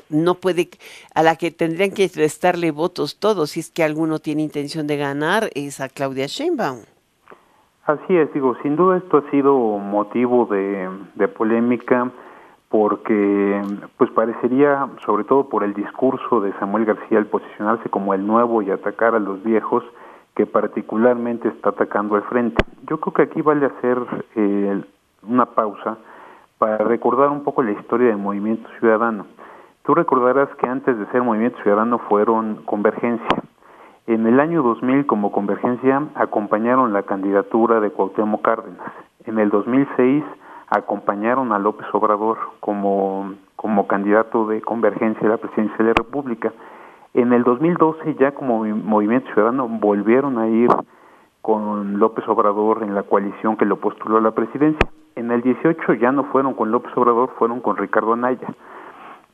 [0.09, 0.69] no puede,
[1.15, 4.97] a la que tendrían que restarle votos todos, si es que alguno tiene intención de
[4.97, 6.81] ganar, es a Claudia Sheinbaum.
[7.85, 12.11] Así es, digo, sin duda esto ha sido motivo de, de polémica
[12.69, 13.61] porque
[13.97, 18.61] pues parecería, sobre todo por el discurso de Samuel García, el posicionarse como el nuevo
[18.61, 19.83] y atacar a los viejos,
[20.39, 22.63] que particularmente está atacando al frente.
[22.87, 23.97] Yo creo que aquí vale hacer
[24.37, 24.81] eh,
[25.23, 25.97] una pausa
[26.57, 29.25] para recordar un poco la historia del movimiento ciudadano.
[29.83, 33.43] Tú recordarás que antes de ser movimiento ciudadano fueron Convergencia.
[34.07, 38.93] En el año 2000 como Convergencia acompañaron la candidatura de Cuauhtémoc Cárdenas.
[39.25, 40.23] En el 2006
[40.69, 46.53] acompañaron a López Obrador como, como candidato de Convergencia a la presidencia de la República.
[47.13, 50.69] En el 2012 ya como Movimiento Ciudadano volvieron a ir
[51.41, 54.87] con López Obrador en la coalición que lo postuló a la presidencia.
[55.15, 58.47] En el 18 ya no fueron con López Obrador, fueron con Ricardo Anaya.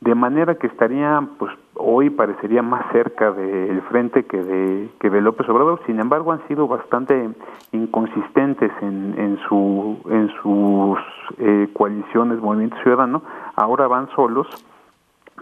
[0.02, 5.22] De manera que estaría, pues hoy parecería más cerca del frente que de, que de
[5.22, 5.82] López Obrador.
[5.86, 7.30] Sin embargo, han sido bastante
[7.72, 11.00] inconsistentes en, en, su, en sus
[11.40, 13.22] eh, coaliciones Movimiento Ciudadano.
[13.56, 14.48] Ahora van solos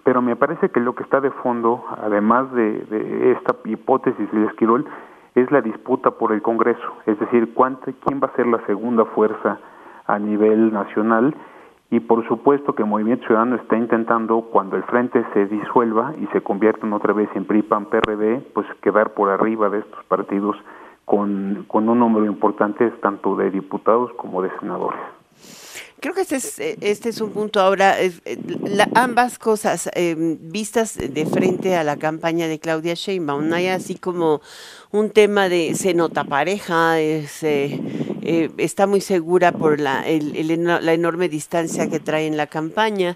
[0.03, 4.85] pero me parece que lo que está de fondo, además de, esta hipótesis de Esquirol,
[5.35, 9.05] es la disputa por el Congreso, es decir, cuánto, quién va a ser la segunda
[9.05, 9.59] fuerza
[10.05, 11.33] a nivel nacional
[11.89, 16.41] y por supuesto que Movimiento Ciudadano está intentando cuando el frente se disuelva y se
[16.41, 20.57] convierta otra vez en PRI PAN PRD, pues quedar por arriba de estos partidos
[21.05, 24.99] con un número importante tanto de diputados como de senadores.
[26.03, 28.11] Creo que este es, eh, este es un punto ahora, eh,
[28.93, 29.89] ambas cosas
[30.41, 33.53] vistas de frente a la campaña de Claudia Sheinbaum.
[33.53, 34.41] Hay así como
[34.91, 37.25] un tema de se nota pareja, eh,
[38.57, 43.15] está muy segura por la, la enorme distancia que trae en la campaña.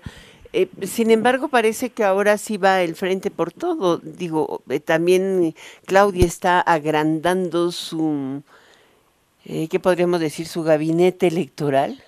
[0.83, 3.97] sin embargo, parece que ahora sí va el frente por todo.
[3.97, 5.53] Digo, también
[5.85, 8.43] Claudia está agrandando su,
[9.43, 10.47] ¿qué podríamos decir?
[10.47, 12.01] Su gabinete electoral.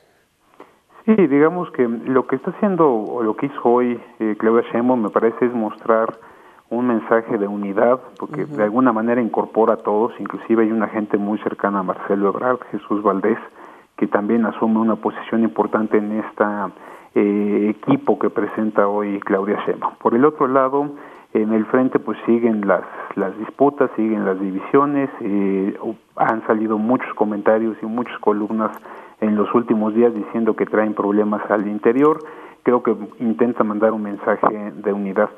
[1.10, 5.02] Sí, digamos que lo que está haciendo o lo que hizo hoy eh, Claudia Sheinbaum
[5.02, 6.14] me parece es mostrar
[6.70, 11.18] un mensaje de unidad, porque de alguna manera incorpora a todos, inclusive hay una gente
[11.18, 13.40] muy cercana a Marcelo Ebrard, Jesús Valdés,
[13.98, 16.70] que también asume una posición importante en esta
[17.16, 19.96] eh, equipo que presenta hoy Claudia Sheinbaum.
[19.96, 20.92] Por el otro lado,
[21.34, 22.84] en el frente pues siguen las
[23.16, 25.76] las disputas, siguen las divisiones, eh,
[26.18, 28.72] han salido muchos comentarios y muchas columnas
[29.22, 32.20] en los últimos días diciendo que traen problemas al interior.
[32.64, 35.30] Creo que intenta mandar un mensaje de unidad.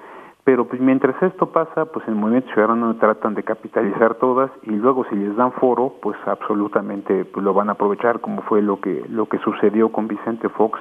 [0.43, 5.05] Pero pues mientras esto pasa, pues el Movimiento Ciudadano tratan de capitalizar todas y luego
[5.05, 9.05] si les dan foro, pues absolutamente pues lo van a aprovechar como fue lo que
[9.07, 10.79] lo que sucedió con Vicente Fox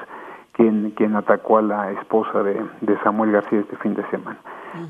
[0.53, 4.39] quien, quien atacó a la esposa de, de Samuel García este fin de semana.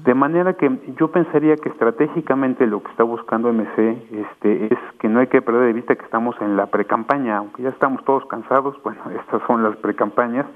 [0.04, 5.08] De manera que yo pensaría que estratégicamente lo que está buscando MC este, es que
[5.08, 8.26] no hay que perder de vista que estamos en la precampaña, aunque ya estamos todos
[8.26, 10.46] cansados, bueno, estas son las precampañas,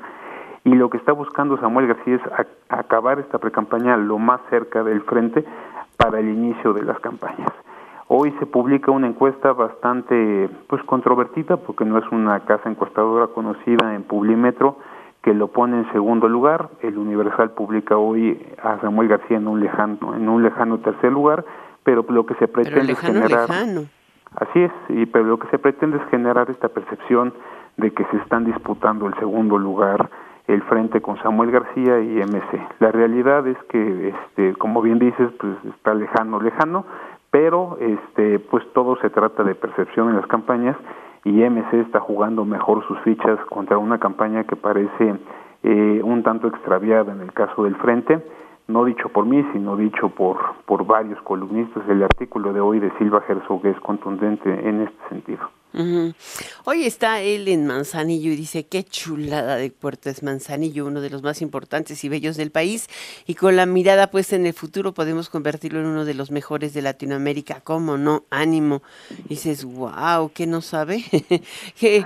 [0.65, 2.23] y lo que está buscando Samuel García es
[2.69, 5.45] acabar esta precampaña lo más cerca del frente
[5.97, 7.51] para el inicio de las campañas.
[8.09, 13.95] Hoy se publica una encuesta bastante pues controvertida porque no es una casa encuestadora conocida
[13.95, 14.77] en Publimetro
[15.25, 16.69] que lo pone en segundo lugar.
[16.83, 21.47] El Universal publica hoy a Samuel García en un lejano en un lejano tercer lugar,
[21.83, 25.97] pero lo que se pretende es generar Así es, y pero lo que se pretende
[25.97, 27.33] es generar esta percepción
[27.79, 30.11] de que se están disputando el segundo lugar
[30.47, 32.61] el frente con Samuel García y MC.
[32.81, 36.85] La realidad es que, este, como bien dices, pues está lejano, lejano,
[37.31, 40.77] pero este, pues todo se trata de percepción en las campañas
[41.25, 45.15] y MC está jugando mejor sus fichas contra una campaña que parece
[45.63, 48.23] eh, un tanto extraviada en el caso del frente,
[48.67, 51.89] no dicho por mí, sino dicho por, por varios columnistas.
[51.89, 55.51] El artículo de hoy de Silva Herzog es contundente en este sentido.
[56.65, 61.11] Hoy está él en Manzanillo y dice, qué chulada de puerto es Manzanillo, uno de
[61.11, 62.89] los más importantes y bellos del país,
[63.27, 66.75] y con la mirada puesta en el futuro podemos convertirlo en uno de los mejores
[66.75, 68.23] de Latinoamérica, ¿cómo no?
[68.31, 68.83] Ánimo.
[69.25, 71.03] Y dices, wow, ¿qué no sabe?
[71.77, 72.05] que,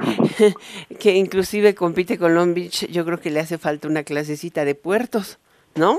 [0.99, 4.77] que inclusive compite con Long Beach, yo creo que le hace falta una clasecita de
[4.77, 5.39] puertos.
[5.77, 5.99] ¿No?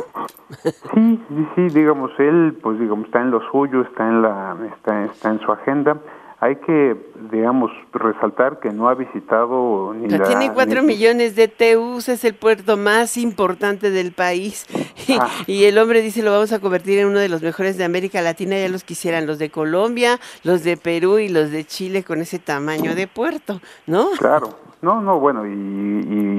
[0.94, 5.06] Sí, sí, sí, digamos, él, pues digamos, está en lo suyo, está en la, está,
[5.06, 5.98] está en su agenda
[6.42, 6.96] hay que,
[7.32, 12.34] digamos, resaltar que no ha visitado ni la, Tiene cuatro millones de TUs, es el
[12.34, 14.66] puerto más importante del país.
[15.20, 15.28] Ah.
[15.48, 18.22] Y, el hombre dice, lo vamos a convertir en uno de los mejores de América
[18.22, 22.22] Latina, ya los quisieran los de Colombia, los de Perú y los de Chile con
[22.22, 24.10] ese tamaño de puerto, ¿no?
[24.20, 25.50] Claro, no, no, bueno, y,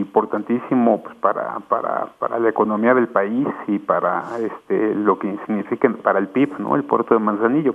[0.00, 5.88] importantísimo pues para, para, para la economía del país y para este lo que significa
[6.02, 6.74] para el PIB, ¿no?
[6.74, 7.74] El puerto de Manzanillo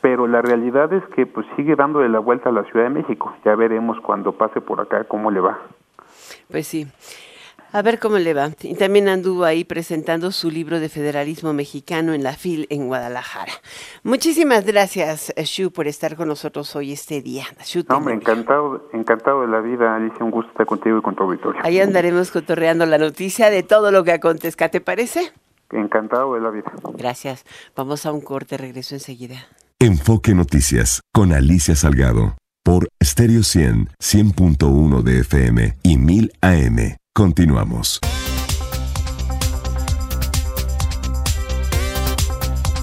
[0.00, 3.34] pero la realidad es que pues sigue dándole la vuelta a la Ciudad de México.
[3.44, 5.58] Ya veremos cuando pase por acá cómo le va.
[6.50, 6.86] Pues sí.
[7.72, 8.50] A ver cómo le va.
[8.62, 13.52] Y también anduvo ahí presentando su libro de federalismo mexicano en la FIL en Guadalajara.
[14.02, 17.44] Muchísimas gracias, Shu, por estar con nosotros hoy este día.
[17.88, 20.24] hombre, encantado, encantado de la vida, Alicia.
[20.24, 21.60] Un gusto estar contigo y con tu auditorio.
[21.64, 25.32] Ahí andaremos cotorreando la noticia de todo lo que acontezca, ¿te parece?
[25.70, 26.72] Encantado de la vida.
[26.94, 27.44] Gracias.
[27.76, 29.46] Vamos a un corte, regreso enseguida.
[29.78, 36.99] Enfoque Noticias con Alicia Salgado por Stereo 100, 100.1 de FM y 1000 AM.
[37.14, 38.00] Continuamos.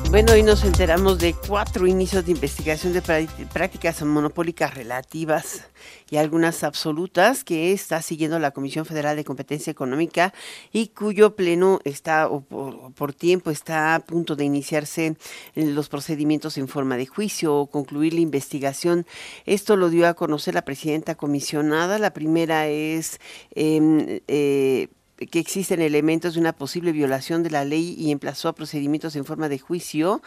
[0.10, 5.68] Bueno, hoy nos enteramos de cuatro inicios de investigación de prácticas monopólicas relativas
[6.10, 10.34] y algunas absolutas que está siguiendo la Comisión Federal de Competencia Económica
[10.72, 15.18] y cuyo pleno está o por, tiempo está a punto de iniciarse
[15.56, 19.06] los procedimientos en forma de juicio o concluir la investigación.
[19.46, 22.00] Esto lo dio a conocer la presidenta comisionada.
[22.00, 23.20] La primera es
[23.54, 24.88] em, eh,
[25.26, 29.26] que existen elementos de una posible violación de la ley y emplazó a procedimientos en
[29.26, 30.22] forma de juicio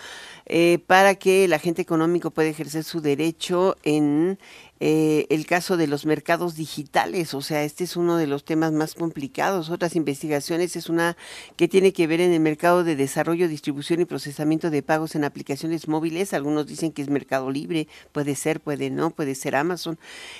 [0.47, 4.39] eh, para que el agente económico pueda ejercer su derecho en
[4.81, 8.73] eh, el caso de los mercados digitales, o sea, este es uno de los temas
[8.73, 9.69] más complicados.
[9.69, 11.19] Otras investigaciones es una
[11.57, 15.25] que tiene que ver en el mercado de desarrollo, distribución y procesamiento de pagos en
[15.25, 16.33] aplicaciones móviles.
[16.33, 19.99] Algunos dicen que es Mercado Libre, puede ser, puede no, puede ser Amazon.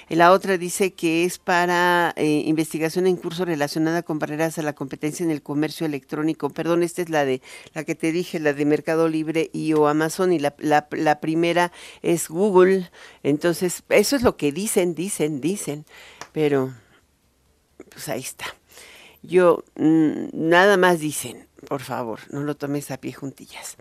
[0.09, 4.73] La otra dice que es para eh, investigación en curso relacionada con barreras a la
[4.73, 6.51] competencia en el comercio electrónico.
[6.51, 7.43] Perdón, esta es la de
[7.75, 11.21] la que te dije, la de Mercado Libre y o Amazon y la, la, la
[11.21, 11.73] primera
[12.03, 12.91] es Google.
[13.23, 15.85] Entonces, eso es lo que dicen, dicen, dicen,
[16.33, 16.73] pero
[17.91, 18.47] pues ahí está.
[19.23, 23.77] Yo, mm, nada más dicen, por favor, no lo tomes a pie juntillas.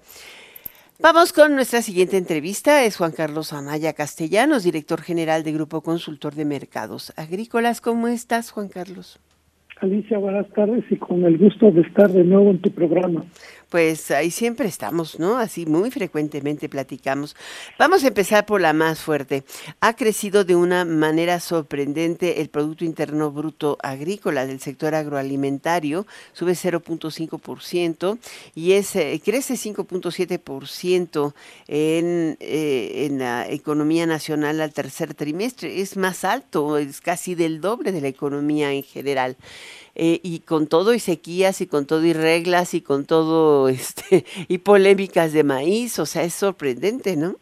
[1.02, 2.84] Vamos con nuestra siguiente entrevista.
[2.84, 7.80] Es Juan Carlos Amaya Castellanos, director general de Grupo Consultor de Mercados Agrícolas.
[7.80, 9.18] ¿Cómo estás, Juan Carlos?
[9.80, 13.24] Alicia, buenas tardes y con el gusto de estar de nuevo en tu programa.
[13.70, 15.38] Pues ahí siempre estamos, ¿no?
[15.38, 17.36] Así muy frecuentemente platicamos.
[17.78, 19.44] Vamos a empezar por la más fuerte.
[19.80, 26.54] Ha crecido de una manera sorprendente el Producto Interno Bruto Agrícola del sector agroalimentario, sube
[26.54, 28.18] 0.5%
[28.56, 31.36] y es, eh, crece 5.7%
[31.68, 35.80] en, eh, en la economía nacional al tercer trimestre.
[35.80, 39.38] Es más alto, es casi del doble de la economía en general.
[39.96, 44.26] Eh, y con todo y sequías y con todo y reglas y con todo este
[44.48, 47.36] y polémicas de maíz, o sea, es sorprendente, ¿no?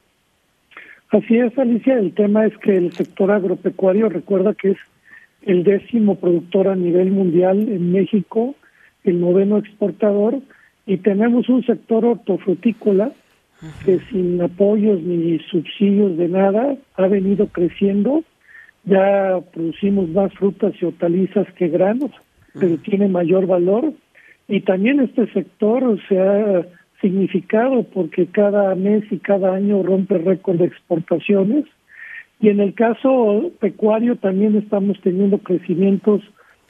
[1.09, 4.77] Así es, Alicia, el tema es que el sector agropecuario recuerda que es
[5.43, 8.55] el décimo productor a nivel mundial en México,
[9.05, 10.41] el noveno exportador,
[10.85, 13.13] y tenemos un sector hortofrutícola
[13.85, 18.23] que sin apoyos ni subsidios de nada ha venido creciendo.
[18.83, 22.11] Ya producimos más frutas y hortalizas que granos,
[22.59, 23.93] pero tiene mayor valor.
[24.47, 26.65] Y también este sector se ha
[27.01, 31.65] significado porque cada mes y cada año rompe récord de exportaciones.
[32.39, 36.21] Y en el caso pecuario también estamos teniendo crecimientos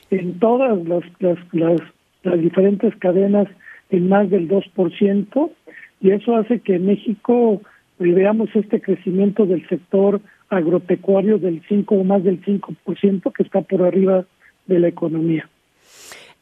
[0.09, 1.81] en todas las, las, las,
[2.23, 3.47] las diferentes cadenas
[3.89, 5.51] en más del 2%,
[6.01, 7.61] y eso hace que en México
[7.99, 13.61] eh, veamos este crecimiento del sector agropecuario del 5 o más del 5%, que está
[13.61, 14.25] por arriba
[14.67, 15.49] de la economía.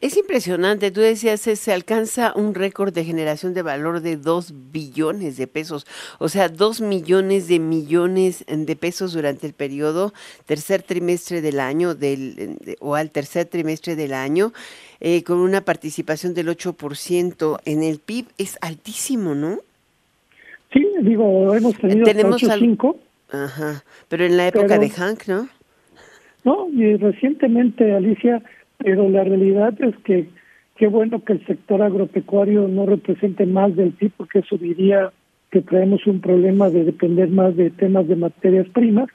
[0.02, 5.38] Es impresionante, tú decías, se alcanza un récord de generación de valor de 2 billones
[5.38, 5.88] de pesos,
[6.20, 10.14] o sea, 2 millones de millones de pesos durante el periodo
[10.46, 14.52] tercer trimestre del año del, o al tercer trimestre del año,
[15.00, 19.60] eh, con una participación del 8% en el PIB, es altísimo, ¿no?
[20.74, 22.96] Sí, digo, hemos tenido Tenemos 8,
[23.32, 25.48] Ajá, pero en la época de Hank, ¿no?
[26.44, 28.44] No, y recientemente, Alicia,
[28.78, 30.28] pero la realidad es que
[30.76, 35.12] qué bueno que el sector agropecuario no represente más del PIB, porque eso diría
[35.52, 39.08] que traemos un problema de depender más de temas de materias primas,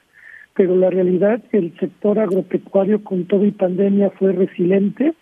[0.55, 5.13] pero la realidad el sector agropecuario con todo y pandemia fue resiliente,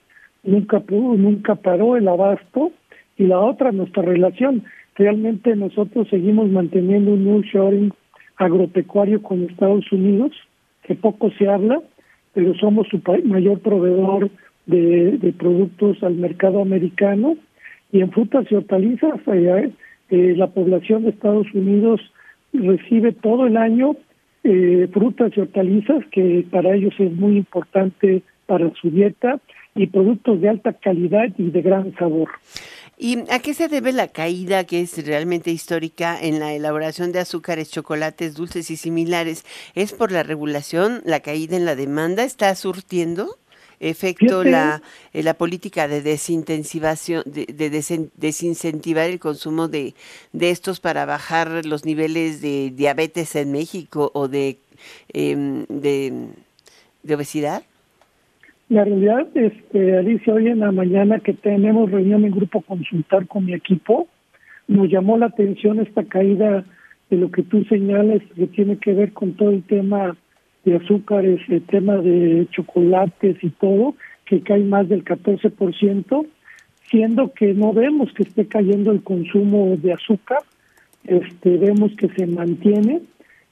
[0.43, 2.71] nunca pudo, nunca paró el abasto,
[3.19, 4.63] y la otra, nuestra relación.
[4.95, 7.93] Realmente nosotros seguimos manteniendo un shoring
[8.37, 10.31] agropecuario con Estados Unidos,
[10.83, 11.81] que poco se habla,
[12.39, 14.31] pero somos su mayor proveedor
[14.65, 17.35] de, productos al mercado americano
[17.91, 19.71] y en frutas y hortalizas eh,
[20.09, 21.99] eh, la población de Estados Unidos
[22.53, 23.97] recibe todo el año
[24.45, 29.41] eh, frutas y hortalizas que para ellos es muy importante para su dieta
[29.75, 32.29] y productos de alta calidad y de gran sabor.
[33.01, 37.19] ¿Y a qué se debe la caída que es realmente histórica en la elaboración de
[37.19, 39.45] azúcares, chocolates, dulces y similares?
[39.73, 42.25] ¿Es por la regulación, la caída en la demanda?
[42.25, 43.37] ¿Está surtiendo
[43.79, 44.81] efecto la,
[45.13, 47.69] eh, la política de desintensivación, de,
[48.17, 49.95] desincentivar el consumo de,
[50.33, 54.57] de estos para bajar los niveles de diabetes en México o de,
[55.13, 56.27] em, de,
[57.03, 57.63] de obesidad?
[58.69, 63.45] La realidad, este, Alicia, hoy en la mañana que tenemos reunión en grupo consultar con
[63.45, 64.07] mi equipo,
[64.67, 66.63] nos llamó la atención esta caída
[67.09, 70.15] de lo que tú señales que tiene que ver con todo el tema
[70.65, 73.95] de azúcares, el tema de chocolates y todo,
[74.25, 76.27] que cae más del 14%,
[76.91, 80.43] siendo que no vemos que esté cayendo el consumo de azúcar,
[81.05, 83.01] este, vemos que se mantiene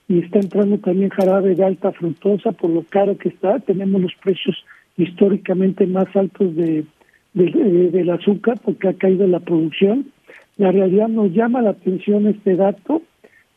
[0.07, 4.13] y está entrando también jarabe de alta fructosa por lo caro que está, tenemos los
[4.23, 4.63] precios
[4.97, 6.85] históricamente más altos de,
[7.33, 10.11] del azúcar porque ha caído la producción.
[10.57, 13.01] La realidad nos llama la atención este dato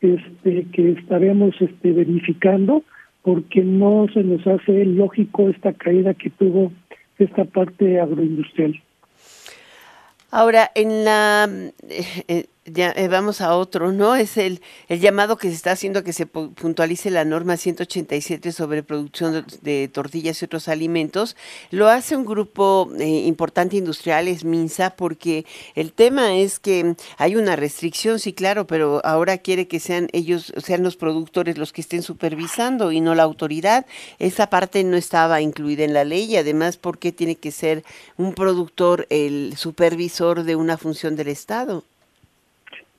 [0.00, 2.82] este, que estaremos este, verificando
[3.22, 6.72] porque no se nos hace lógico esta caída que tuvo
[7.18, 8.80] esta parte agroindustrial.
[10.30, 11.48] Ahora, en la
[11.88, 14.16] eh, eh, ya eh, vamos a otro, ¿no?
[14.16, 18.52] Es el, el llamado que se está haciendo a que se puntualice la norma 187
[18.52, 21.36] sobre producción de, tortillas y otros alimentos.
[21.70, 25.44] Lo hace un grupo eh, importante industrial, es MINSA, porque
[25.74, 30.52] el tema es que hay una restricción, sí, claro, pero ahora quiere que sean ellos,
[30.64, 33.86] sean los productores los que estén supervisando y no la autoridad.
[34.18, 37.84] Esa parte no estaba incluida en la ley además, ¿por qué tiene que ser
[38.16, 41.84] un productor el supervisor de una función del Estado?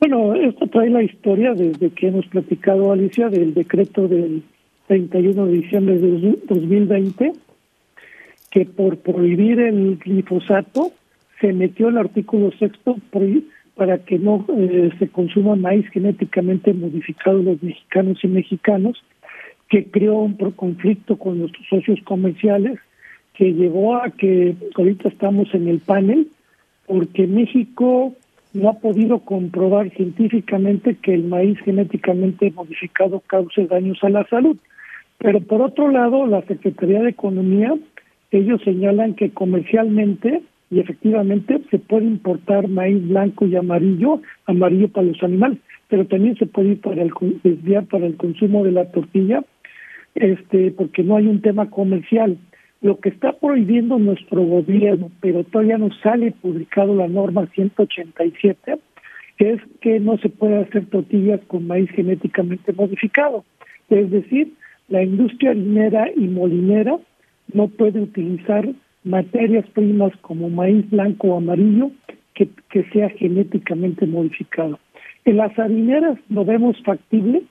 [0.01, 4.41] Bueno, esto trae la historia desde que hemos platicado, Alicia, del decreto del
[4.87, 7.33] 31 de diciembre de 2020,
[8.49, 10.91] que por prohibir el glifosato
[11.39, 12.95] se metió el artículo sexto
[13.75, 19.03] para que no eh, se consuma maíz genéticamente modificado los mexicanos y mexicanos,
[19.69, 22.79] que creó un conflicto con nuestros socios comerciales,
[23.35, 26.27] que llevó a que ahorita estamos en el panel,
[26.87, 28.15] porque México
[28.53, 34.57] no ha podido comprobar científicamente que el maíz genéticamente modificado cause daños a la salud.
[35.17, 37.73] Pero por otro lado, la Secretaría de Economía,
[38.31, 45.07] ellos señalan que comercialmente y efectivamente se puede importar maíz blanco y amarillo, amarillo para
[45.07, 47.11] los animales, pero también se puede ir para el,
[47.43, 49.43] desviar para el consumo de la tortilla,
[50.15, 52.37] este, porque no hay un tema comercial.
[52.81, 58.79] Lo que está prohibiendo nuestro gobierno, pero todavía no sale publicado la norma 187,
[59.37, 63.43] es que no se puede hacer tortillas con maíz genéticamente modificado.
[63.89, 64.53] Es decir,
[64.87, 66.97] la industria harinera y molinera
[67.53, 68.67] no puede utilizar
[69.03, 71.91] materias primas como maíz blanco o amarillo
[72.33, 74.79] que, que sea genéticamente modificado.
[75.25, 77.43] En las harineras lo vemos factible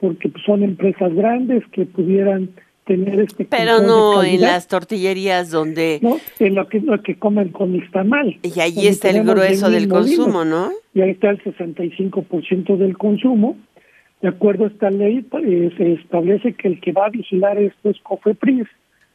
[0.00, 2.50] porque son empresas grandes que pudieran
[2.84, 7.50] tener este pero no en las tortillerías donde no en lo que lo que comen
[7.50, 12.76] con mal y ahí está el grueso del consumo no y ahí está el 65%
[12.76, 13.56] del consumo.
[14.20, 17.90] De acuerdo a esta ley eh, se establece que el que va a vigilar esto
[17.90, 18.68] es Cofepris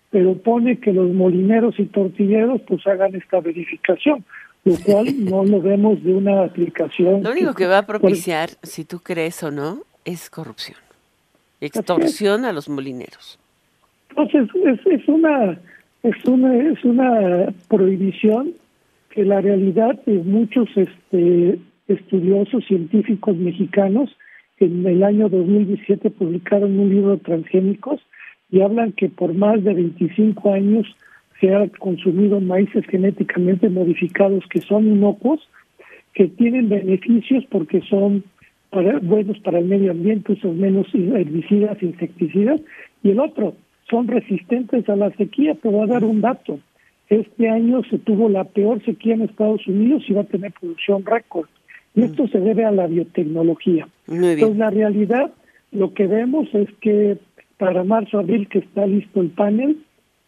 [0.09, 4.25] pero pone que los molineros y tortilleros pues hagan esta verificación
[4.63, 8.85] lo cual no lo vemos de una aplicación lo único que, va a propiciar si
[8.85, 10.77] tú crees o no es corrupción
[11.61, 13.39] extorsión a los molineros
[14.17, 15.59] entonces es, es una
[16.03, 18.53] es una es una prohibición
[19.11, 24.15] que la realidad de muchos este estudiosos científicos mexicanos
[24.59, 28.01] en el año 2017 publicaron un libro de transgénicos
[28.49, 30.87] y hablan que por más de 25 años
[31.39, 35.47] se ha consumido maíces genéticamente modificados que son inocuos,
[36.13, 38.23] que tienen beneficios porque son
[39.03, 42.59] buenos para el medio ambiente, son menos herbicidas, insecticidas,
[43.03, 43.55] y el otro,
[43.89, 45.55] son resistentes a la sequía.
[45.55, 46.59] Te voy a dar un dato.
[47.09, 51.05] Este año se tuvo la peor sequía en Estados Unidos y va a tener producción
[51.05, 51.47] récord.
[51.95, 52.29] Y esto mm.
[52.29, 53.87] se debe a la biotecnología.
[54.07, 55.31] Entonces, la realidad,
[55.71, 57.17] lo que vemos es que
[57.57, 59.77] para marzo, abril, que está listo el panel,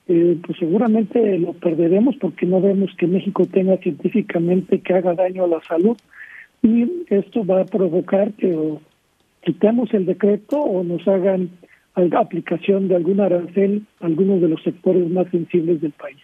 [0.07, 5.43] eh, pues seguramente lo perderemos porque no vemos que México tenga científicamente que haga daño
[5.43, 5.97] a la salud.
[6.63, 8.81] Y esto va a provocar que o
[9.41, 11.51] quitemos el decreto o nos hagan
[12.19, 16.17] aplicación de algún arancel a algunos de los sectores más sensibles del país.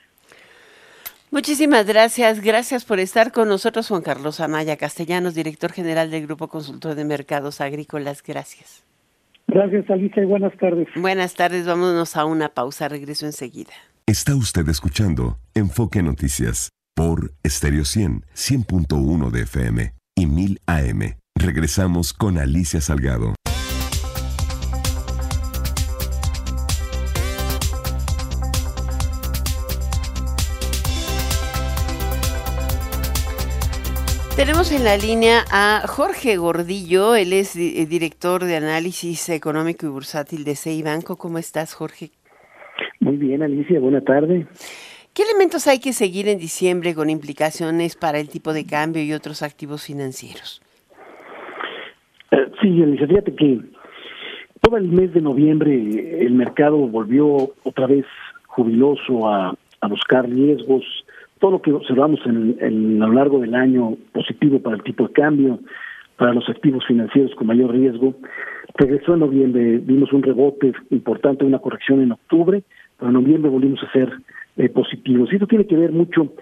[1.31, 2.41] Muchísimas gracias.
[2.41, 7.03] Gracias por estar con nosotros, Juan Carlos Amaya Castellanos, director general del Grupo Consultor de
[7.03, 8.23] Mercados Agrícolas.
[8.23, 8.85] Gracias.
[9.47, 10.87] Gracias, Alicia, y buenas tardes.
[10.95, 11.67] Buenas tardes.
[11.67, 12.87] Vámonos a una pausa.
[12.87, 13.73] Regreso enseguida.
[14.07, 21.15] Está usted escuchando Enfoque Noticias por Stereo 100, 100.1 de FM y 1000 AM.
[21.35, 23.34] Regresamos con Alicia Salgado.
[34.35, 39.89] Tenemos en la línea a Jorge Gordillo, él es eh, director de análisis económico y
[39.89, 41.15] bursátil de CEI Banco.
[41.15, 42.09] ¿Cómo estás, Jorge?
[42.99, 44.45] Muy bien, Alicia, buena tarde.
[45.13, 49.13] ¿Qué elementos hay que seguir en diciembre con implicaciones para el tipo de cambio y
[49.13, 50.61] otros activos financieros?
[52.31, 53.61] Eh, sí, Alicia, fíjate que
[54.59, 58.05] todo el mes de noviembre el mercado volvió otra vez
[58.47, 60.83] jubiloso a, a buscar riesgos,
[61.45, 65.13] todo lo que observamos en, a lo largo del año positivo para el tipo de
[65.13, 65.59] cambio,
[66.17, 68.15] para los activos financieros con mayor riesgo.
[68.73, 72.63] Regresó en noviembre, vimos un rebote importante, una corrección en octubre,
[72.97, 74.11] pero en noviembre volvimos a ser
[74.57, 75.31] eh, positivos.
[75.31, 76.33] Y esto tiene que ver mucho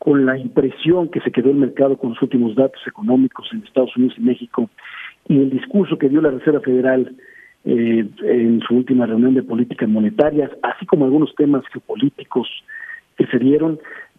[0.00, 3.96] con la impresión que se quedó el mercado con los últimos datos económicos en Estados
[3.96, 4.68] Unidos y México
[5.28, 7.14] y el discurso que dio la Reserva Federal
[7.64, 12.48] eh, en su última reunión de políticas monetarias, así como algunos temas geopolíticos
[13.18, 13.78] que se dieron,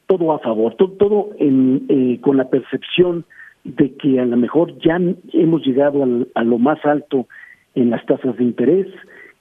[0.10, 3.26] todo a favor, todo, en, eh, con la percepción
[3.64, 5.00] de que a lo mejor ya
[5.34, 6.04] hemos llegado
[6.34, 7.28] a lo más alto
[7.76, 8.88] en las tasas de interés,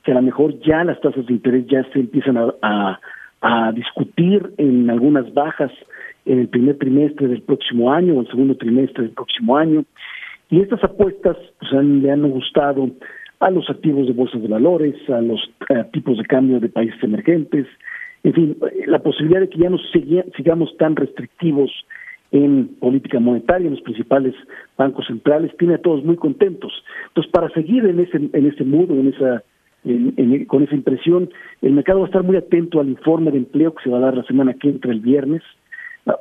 [0.05, 3.01] que a lo mejor ya las tasas de interés ya se empiezan a,
[3.73, 5.71] discutir en algunas bajas
[6.27, 9.85] en el primer trimestre del próximo año o el segundo trimestre del próximo año.
[10.51, 12.91] Y estas apuestas pues, le han gustado
[13.39, 15.41] a los activos de bolsas de valores, a los
[15.93, 17.66] tipos de cambio de países emergentes,
[18.25, 18.57] en fin,
[18.87, 19.79] la posibilidad de que ya no
[20.37, 21.71] sigamos tan restrictivos
[22.31, 24.35] en política monetaria, en los principales
[24.77, 26.73] bancos centrales, tiene a todos muy contentos.
[27.09, 29.43] Entonces, para seguir en ese, en ese modo, en esa,
[30.47, 31.31] con esa impresión,
[31.62, 34.03] el mercado va a estar muy atento al informe de empleo que se va a
[34.03, 35.43] dar la semana que entra el viernes,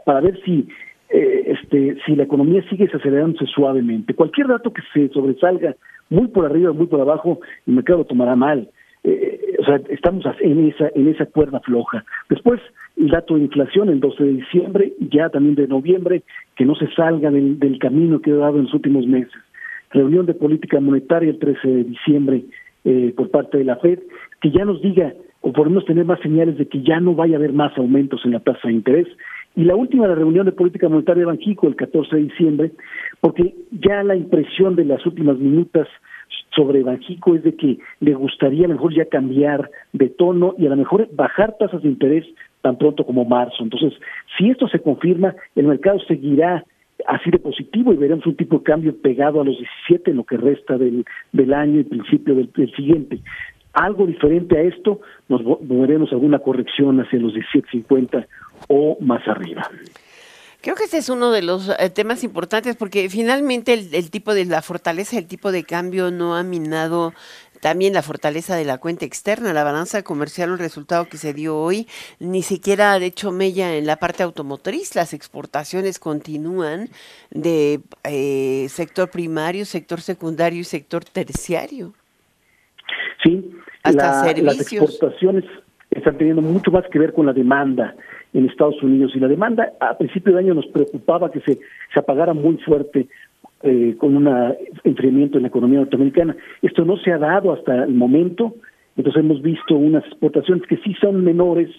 [0.05, 0.67] para ver si
[1.09, 4.13] eh, este, si la economía sigue acelerándose suavemente.
[4.13, 5.75] Cualquier dato que se sobresalga
[6.09, 8.69] muy por arriba, muy por abajo, el mercado lo tomará mal.
[9.03, 12.03] Eh, o sea, estamos en esa, en esa cuerda floja.
[12.29, 12.61] Después,
[12.97, 16.23] el dato de inflación el 12 de diciembre, ya también de noviembre,
[16.55, 19.33] que no se salga del, del camino que ha dado en los últimos meses.
[19.91, 22.43] Reunión de política monetaria el 13 de diciembre
[22.83, 23.99] eh, por parte de la Fed,
[24.41, 27.39] que ya nos diga, o podemos tener más señales de que ya no vaya a
[27.39, 29.07] haber más aumentos en la tasa de interés.
[29.55, 32.71] Y la última, la reunión de política monetaria de Banjico, el 14 de diciembre,
[33.21, 35.87] porque ya la impresión de las últimas minutas
[36.55, 40.65] sobre Banjico es de que le gustaría a lo mejor ya cambiar de tono y
[40.65, 42.25] a lo mejor bajar tasas de interés
[42.61, 43.63] tan pronto como marzo.
[43.63, 43.93] Entonces,
[44.37, 46.65] si esto se confirma, el mercado seguirá
[47.05, 50.23] así de positivo y veremos un tipo de cambio pegado a los 17 en lo
[50.23, 53.19] que resta del, del año y principio del, siguiente.
[53.73, 58.25] algo diferente a esto, nos moveremos alguna corrección hacia los 17.50
[58.67, 59.69] o más arriba.
[60.67, 64.43] Creo que este es uno de los eh, temas importantes porque finalmente el, tipo de
[64.43, 67.13] la fortaleza, el tipo de cambio no ha minado
[67.61, 71.57] también la fortaleza de la cuenta externa, la balanza comercial, el resultado que se dio
[71.57, 71.87] hoy,
[72.19, 74.93] ni siquiera ha hecho mella en la parte automotriz.
[74.93, 76.89] Las exportaciones continúan
[77.29, 81.93] de eh, sector primario, sector secundario y sector terciario.
[83.23, 83.51] Sí,
[83.83, 85.45] Hasta las exportaciones
[85.91, 87.95] están teniendo mucho más que ver con la demanda
[88.33, 91.59] en Estados Unidos y la demanda a principio de año nos preocupaba que se,
[91.93, 93.07] se apagara muy fuerte
[93.63, 96.35] eh, con un enfriamiento en la economía norteamericana.
[96.61, 98.53] Esto no se ha dado hasta el momento,
[98.95, 101.69] entonces hemos visto unas exportaciones que sí son menores,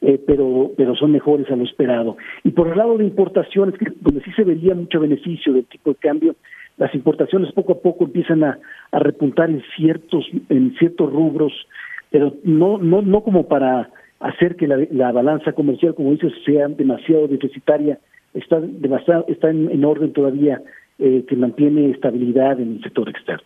[0.00, 2.16] eh, pero, pero son mejores a lo esperado.
[2.44, 5.96] Y por el lado de importaciones, donde sí se vería mucho beneficio del tipo de
[5.96, 6.36] cambio,
[6.76, 8.58] las importaciones poco a poco empiezan a,
[8.92, 11.52] a repuntar en ciertos, en ciertos rubros,
[12.10, 13.90] pero no, no, no como para
[14.24, 17.98] hacer que la, balanza comercial, como dices, sea demasiado deficitaria,
[18.32, 20.62] está, demasiado, está en, orden todavía
[20.98, 23.44] eh, que mantiene estabilidad en el sector externo.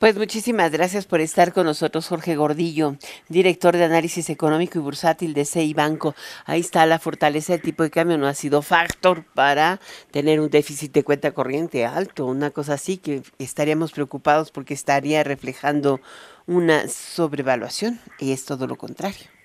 [0.00, 2.96] Pues muchísimas gracias por estar con nosotros, Jorge Gordillo,
[3.28, 6.16] director de análisis económico y bursátil de CI Banco.
[6.44, 9.78] Ahí está la fortaleza del tipo de cambio, no ha sido factor para
[10.10, 15.22] tener un déficit de cuenta corriente alto, una cosa así que estaríamos preocupados porque estaría
[15.22, 16.00] reflejando
[16.48, 19.41] una sobrevaluación y es todo lo contrario.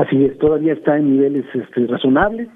[0.00, 2.48] Así es, todavía está en niveles este, razonables,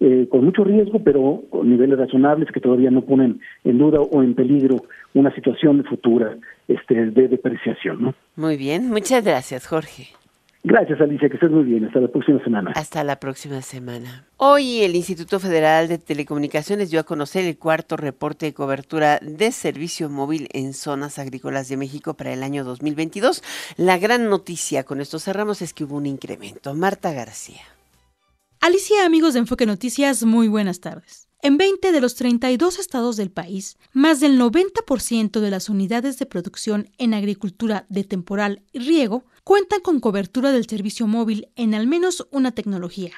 [0.00, 4.22] eh, con mucho riesgo, pero con niveles razonables que todavía no ponen en duda o
[4.22, 6.36] en peligro una situación futura
[6.68, 8.14] este, de depreciación.
[8.36, 10.08] Muy bien, muchas gracias, Jorge.
[10.66, 11.84] Gracias, Alicia, que estés muy bien.
[11.84, 12.72] Hasta la próxima semana.
[12.74, 14.24] Hasta la próxima semana.
[14.38, 19.52] Hoy el Instituto Federal de Telecomunicaciones dio a conocer el cuarto reporte de cobertura de
[19.52, 23.42] servicio móvil en zonas agrícolas de México para el año 2022.
[23.76, 26.74] La gran noticia, con esto cerramos, es que hubo un incremento.
[26.74, 27.60] Marta García.
[28.62, 31.23] Alicia, amigos de Enfoque Noticias, muy buenas tardes.
[31.44, 36.24] En 20 de los 32 estados del país, más del 90% de las unidades de
[36.24, 41.86] producción en agricultura de temporal y riego cuentan con cobertura del servicio móvil en al
[41.86, 43.12] menos una tecnología,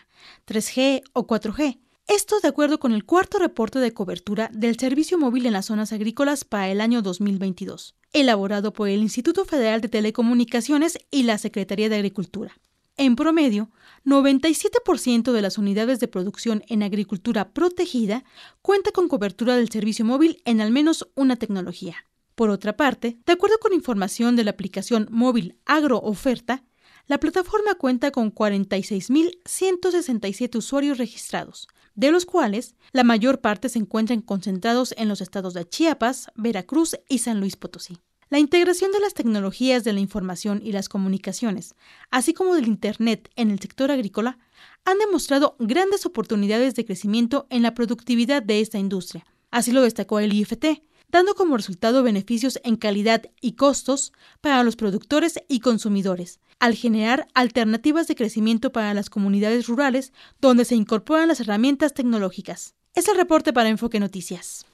[0.45, 1.79] 3G o 4G.
[2.09, 5.93] Esto de acuerdo con el cuarto reporte de cobertura del servicio móvil en las zonas
[5.93, 11.89] agrícolas para el año 2022, elaborado por el Instituto Federal de Telecomunicaciones y la Secretaría
[11.89, 12.59] de Agricultura.
[12.99, 13.71] En promedio,
[14.07, 18.25] 97% de las unidades de producción en agricultura protegida
[18.63, 22.07] cuenta con cobertura del servicio móvil en al menos una tecnología.
[22.35, 26.65] Por otra parte, de acuerdo con información de la aplicación móvil AgroOferta,
[27.07, 34.23] la plataforma cuenta con 46.167 usuarios registrados, de los cuales la mayor parte se encuentran
[34.23, 37.99] concentrados en los estados de Chiapas, Veracruz y San Luis Potosí.
[38.29, 41.77] La integración de las tecnologías de la información y las comunicaciones,
[42.11, 44.39] así como del Internet en el sector agrícola,
[44.85, 49.25] han demostrado grandes oportunidades de crecimiento en la productividad de esta industria.
[49.53, 54.75] Así lo destacó el IFT, dando como resultado beneficios en calidad y costos para los
[54.75, 61.29] productores y consumidores, al generar alternativas de crecimiento para las comunidades rurales donde se incorporan
[61.29, 62.75] las herramientas tecnológicas.
[62.93, 64.67] Es el reporte para Enfoque Noticias.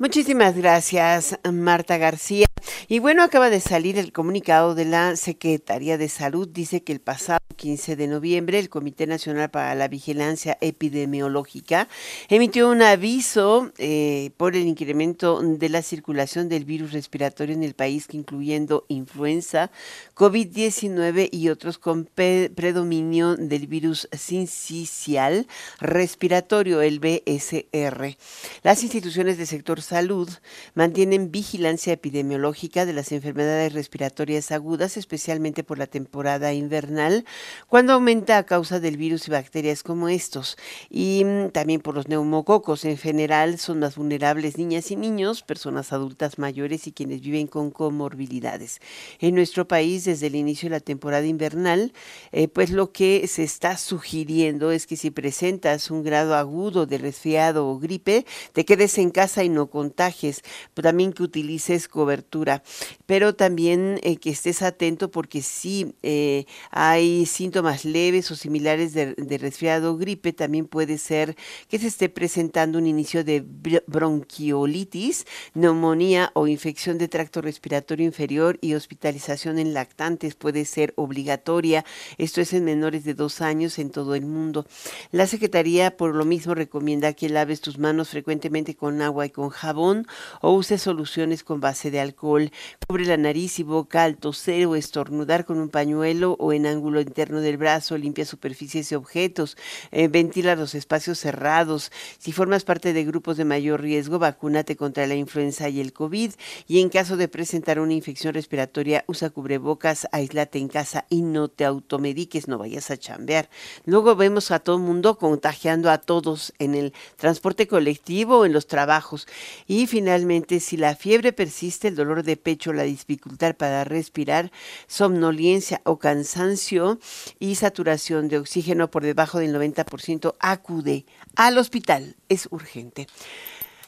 [0.00, 2.46] Muchísimas gracias, Marta García.
[2.88, 6.48] Y bueno, acaba de salir el comunicado de la Secretaría de Salud.
[6.48, 11.88] Dice que el pasado 15 de noviembre el Comité Nacional para la Vigilancia Epidemiológica
[12.30, 17.74] emitió un aviso eh, por el incremento de la circulación del virus respiratorio en el
[17.74, 19.70] país, incluyendo influenza,
[20.14, 25.46] COVID-19 y otros con predominio del virus sincicial
[25.80, 28.16] respiratorio, el BSR.
[28.62, 30.30] Las instituciones del sector salud
[30.74, 37.24] mantienen vigilancia epidemiológica de las enfermedades respiratorias agudas, especialmente por la temporada invernal,
[37.66, 40.56] cuando aumenta a causa del virus y bacterias como estos,
[40.88, 42.84] y mm, también por los neumococos.
[42.84, 47.72] En general son más vulnerables niñas y niños, personas adultas mayores y quienes viven con
[47.72, 48.78] comorbilidades.
[49.18, 51.92] En nuestro país, desde el inicio de la temporada invernal,
[52.30, 56.98] eh, pues lo que se está sugiriendo es que si presentas un grado agudo de
[56.98, 60.42] resfriado o gripe, te quedes en casa y no contagies,
[60.74, 62.62] también que utilices cobertura,
[63.06, 69.38] pero también eh, que estés atento porque si eh, hay síntomas leves o similares de,
[69.38, 71.34] resfriado o gripe, también puede ser
[71.68, 73.42] que se esté presentando un inicio de
[73.86, 75.24] bronquiolitis,
[75.54, 81.86] neumonía o infección de tracto respiratorio inferior y hospitalización en lactantes puede ser obligatoria.
[82.18, 84.66] Esto es en menores de dos años en todo el mundo.
[85.10, 89.48] La Secretaría por lo mismo recomienda que laves tus manos frecuentemente con agua y con
[89.48, 92.50] jabón o uses soluciones con base de alcohol
[92.86, 97.00] Cubre la nariz y boca al toser o estornudar con un pañuelo o en ángulo
[97.00, 97.96] interno del brazo.
[97.96, 99.56] Limpia superficies y objetos.
[99.90, 101.92] Eh, ventila los espacios cerrados.
[102.18, 106.32] Si formas parte de grupos de mayor riesgo, vacúnate contra la influenza y el COVID.
[106.66, 111.48] Y en caso de presentar una infección respiratoria, usa cubrebocas, aislate en casa y no
[111.48, 113.48] te automediques, no vayas a chambear.
[113.84, 118.52] Luego vemos a todo el mundo contagiando a todos en el transporte colectivo o en
[118.52, 119.26] los trabajos.
[119.66, 124.50] Y finalmente, si la fiebre persiste, el dolor de pecho, la dificultad para respirar,
[124.86, 126.98] somnolencia o cansancio
[127.38, 132.16] y saturación de oxígeno por debajo del 90%, acude al hospital.
[132.28, 133.06] Es urgente.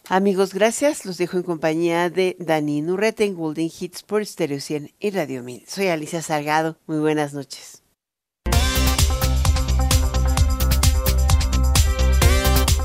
[0.09, 1.07] Amigos, gracias.
[1.07, 5.43] Los dejo en compañía de Dani Nurreta en Golden Hits por Stereo 100 y Radio
[5.43, 5.65] 1000.
[5.69, 6.77] Soy Alicia Salgado.
[6.87, 7.82] Muy buenas noches.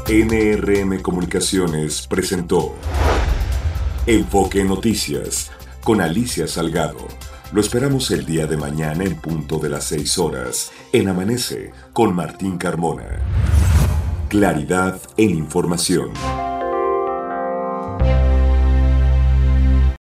[0.10, 2.76] NRM Comunicaciones presentó
[4.06, 5.52] Enfoque Noticias
[5.84, 7.06] con Alicia Salgado.
[7.52, 12.16] Lo esperamos el día de mañana en punto de las 6 horas en Amanece con
[12.16, 13.20] Martín Carmona.
[14.30, 16.12] Claridad en información.